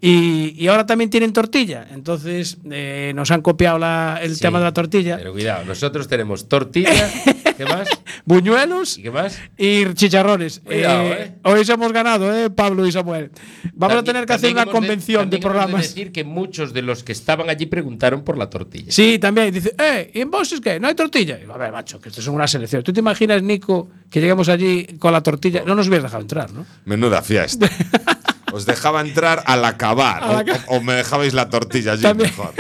[0.01, 4.59] Y, y ahora también tienen tortilla, entonces eh, nos han copiado la- el Sí, tema
[4.59, 5.17] de la tortilla.
[5.17, 6.91] Pero cuidado, nosotros tenemos tortilla,
[7.57, 7.89] ¿qué más?
[8.25, 9.39] Buñuelos ¿Y qué más?
[9.57, 10.61] y chicharrones.
[10.61, 11.35] Cuidado, Eh, eh.
[11.45, 13.31] Hoy hemos ganado, ¿eh, Pablo y Samuel.
[13.75, 15.83] Vamos a tener que hacer una de- convención de, también hemos programas.
[15.83, 18.91] decir que muchos de los que estaban allí preguntaron por la tortilla.
[18.93, 19.53] Sí, también.
[19.53, 21.37] Dice, eh, ¿y en vos es que no hay tortilla?
[21.37, 22.83] Y digo, a ver, macho, que esto es una selección.
[22.83, 25.63] ¿Tú te imaginas, Nico, que lleguemos allí con la tortilla?
[25.67, 26.65] No nos hubieras dejado entrar, ¿no?
[26.85, 27.69] Menuda fiesta.
[28.53, 30.65] Os dejaba entrar al acabar Al o- acabar.
[30.69, 32.31] o, o me dejabais la tortilla allí También.
[32.31, 32.53] mejor.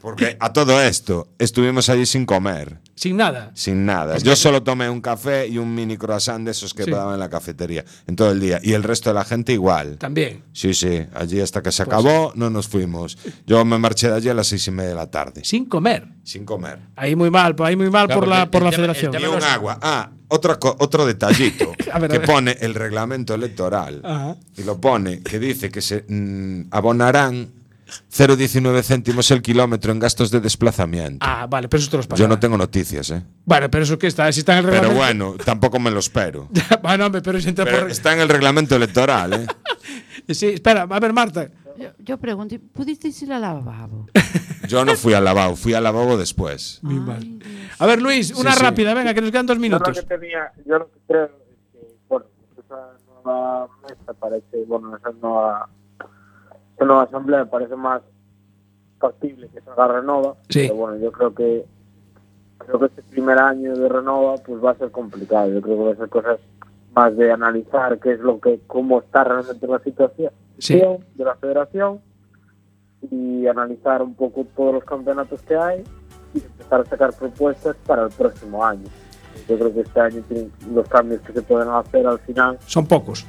[0.00, 2.78] Porque a todo esto, estuvimos allí sin comer.
[2.94, 3.50] Sin nada.
[3.54, 4.18] Sin nada.
[4.18, 6.90] Yo solo tomé un café y un mini croissant de esos que Sí.
[6.90, 8.60] daban en la cafetería en todo el día.
[8.62, 9.96] Y el resto de la gente igual.
[9.98, 10.44] También.
[10.52, 11.04] Sí, sí.
[11.14, 13.18] Allí hasta que se Pues acabó, no nos fuimos.
[13.46, 15.42] Yo me marché de allí a las seis y media de la tarde.
[15.44, 16.06] Sin comer.
[16.22, 16.78] Sin comer.
[16.96, 19.20] Ahí muy mal, ahí muy mal Claro, por la, por el la tema- federación.
[19.22, 19.78] Y un agua.
[19.82, 22.26] Ah, otra otro detallito A ver, a que ver.
[22.28, 24.00] pone el reglamento electoral.
[24.04, 24.36] Ajá.
[24.56, 27.50] Y lo pone que dice que se mm, abonarán
[28.10, 31.24] 0,19 céntimos el kilómetro en gastos de desplazamiento.
[31.24, 32.20] Ah, vale, pero eso te los pasa.
[32.20, 33.22] Yo no tengo noticias, ¿eh?
[33.44, 35.26] Bueno, pero eso que está, si está en el Pero reglamento.
[35.26, 36.48] bueno, tampoco me lo espero.
[36.82, 37.90] bueno, hombre, pero si entra Pero por.
[37.90, 39.46] está en el reglamento electoral, ¿eh?
[40.34, 41.48] Sí, espera, a ver, Marta.
[41.76, 44.06] Yo, yo pregunto, ¿pudisteis ir al lavabo?
[44.68, 46.78] Yo no fui al lavabo, fui al lavabo después.
[46.82, 47.22] Muy mal.
[47.78, 48.64] A ver, Luis, una Sí, sí.
[48.64, 50.00] rápida, venga, que nos quedan dos Yo lo minutos.
[50.00, 51.30] que tenía, yo lo que creo es
[51.72, 52.24] que, bueno,
[52.58, 52.90] esa
[53.24, 55.68] nueva mesa parece, bueno, esa nueva,
[56.76, 58.00] esa nueva asamblea parece más
[58.98, 60.34] factible que salga Renova.
[60.48, 60.60] Sí.
[60.62, 61.66] Pero bueno, yo creo que
[62.58, 65.52] creo que este primer año de Renova pues va a ser complicado.
[65.52, 66.38] Yo creo que va a ser cosas
[66.94, 70.74] más de analizar qué es lo que, cómo está realmente la situación Sí.
[71.14, 72.00] de la federación
[73.10, 75.84] y analizar un poco todos los campeonatos que hay
[76.32, 78.84] y empezar a sacar propuestas para el próximo año.
[79.48, 80.22] Yo creo que este año
[80.72, 83.26] los cambios que se pueden hacer al final Son pocos.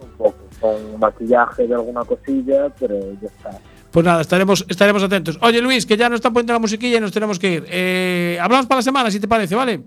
[0.00, 3.58] son pocos, con maquillaje de alguna cosilla, pero ya está.
[3.90, 5.38] Pues nada, estaremos, estaremos atentos.
[5.42, 7.64] Oye, Luis, que ya nos está poniendo la musiquilla y nos tenemos que ir.
[7.68, 9.80] Eh, hablamos para la semana, si te parece, ¿vale?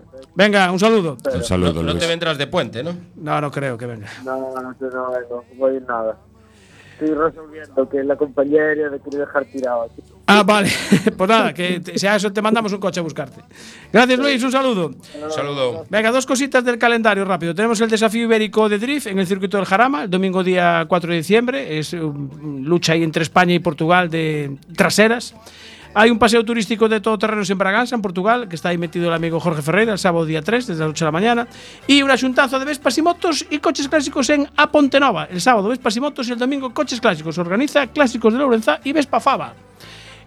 [0.00, 0.28] Perfecto.
[0.34, 1.16] Venga, un saludo.
[1.34, 2.08] Un saludo, No te Luis.
[2.08, 2.96] vendrás de puente, ¿no?
[3.16, 4.08] No, no creo que venga.
[4.24, 6.16] No, no, no, no, no voy a ir nada.
[6.92, 10.00] Estoy resolviendo que la compañía aérea me quiere dejar tirado aquí.
[10.26, 10.70] Ah, vale.
[11.16, 13.40] pues nada, que te- sea eso, te mandamos un coche a buscarte.
[13.92, 14.86] Gracias, Luis, un saludo.
[15.22, 15.84] Un saludo.
[15.90, 17.52] Venga, dos cositas del calendario rápido.
[17.52, 21.10] Tenemos el desafío ibérico de drift en el circuito del Jarama, el domingo día 4
[21.10, 21.78] de diciembre.
[21.78, 25.34] Es um, lucha ahí entre España y Portugal de traseras.
[25.96, 29.14] Hay un paseo turístico de todoterrenos en Braganza, en Portugal, que está ahí metido el
[29.14, 31.46] amigo Jorge Ferreira el sábado día 3, desde las 8 de la mañana.
[31.86, 35.28] Y un asuntazo de Vespas y motos y coches clásicos en A Pontenova.
[35.30, 37.38] El sábado Vespas y motos y el domingo coches clásicos.
[37.38, 39.54] Organiza Clásicos de Lourenza y Vespa Fava.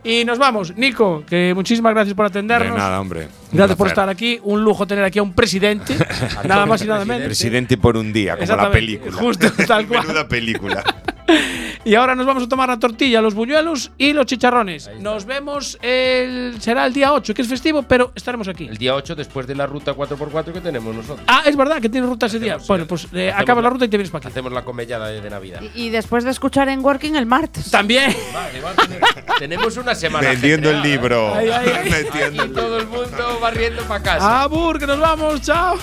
[0.03, 0.73] Y nos vamos.
[0.77, 2.77] Nico, que muchísimas gracias por De atendernos.
[2.77, 3.27] nada, hombre.
[3.51, 4.39] Gracias por estar aquí.
[4.43, 5.97] Un lujo tener aquí a un presidente.
[6.45, 7.25] nada más y nada menos.
[7.25, 9.11] Presidente por un día, como la película.
[9.11, 10.03] justo, tal cual.
[10.07, 10.83] Menuda película.
[11.87, 14.89] Y ahora nos vamos a tomar la tortilla, los buñuelos y los chicharrones.
[14.99, 18.65] Nos vemos el será el día 8, que es festivo, pero estaremos aquí.
[18.67, 21.21] El día 8, después de la ruta 4x4 que tenemos nosotros.
[21.27, 22.57] Ah, es verdad que tiene ruta ese día.
[22.67, 24.27] Bueno, pues eh, acaba la la- ruta y te vienes para aquí.
[24.33, 25.61] Hacemos la comellada de, de Navidad.
[25.75, 27.71] Y, y después de escuchar en Working el martes.
[27.71, 28.13] También.
[28.33, 28.99] Vale, vale.
[29.39, 30.27] Tenemos una semana.
[30.27, 31.33] Vendiendo el libro.
[31.33, 31.89] Ay, ay, ay.
[31.89, 34.41] Metiendo Aquí todo el mundo barriendo para casa.
[34.41, 35.77] Abur, que nos vamos, chao.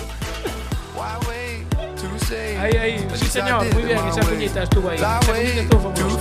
[2.57, 3.07] Ahí, ahí.
[3.15, 3.65] Sí, señor.
[3.75, 4.97] Muy bien, esa cuñita estuvo ahí.
[4.97, 6.15] Esa cuñita estuvo famosa.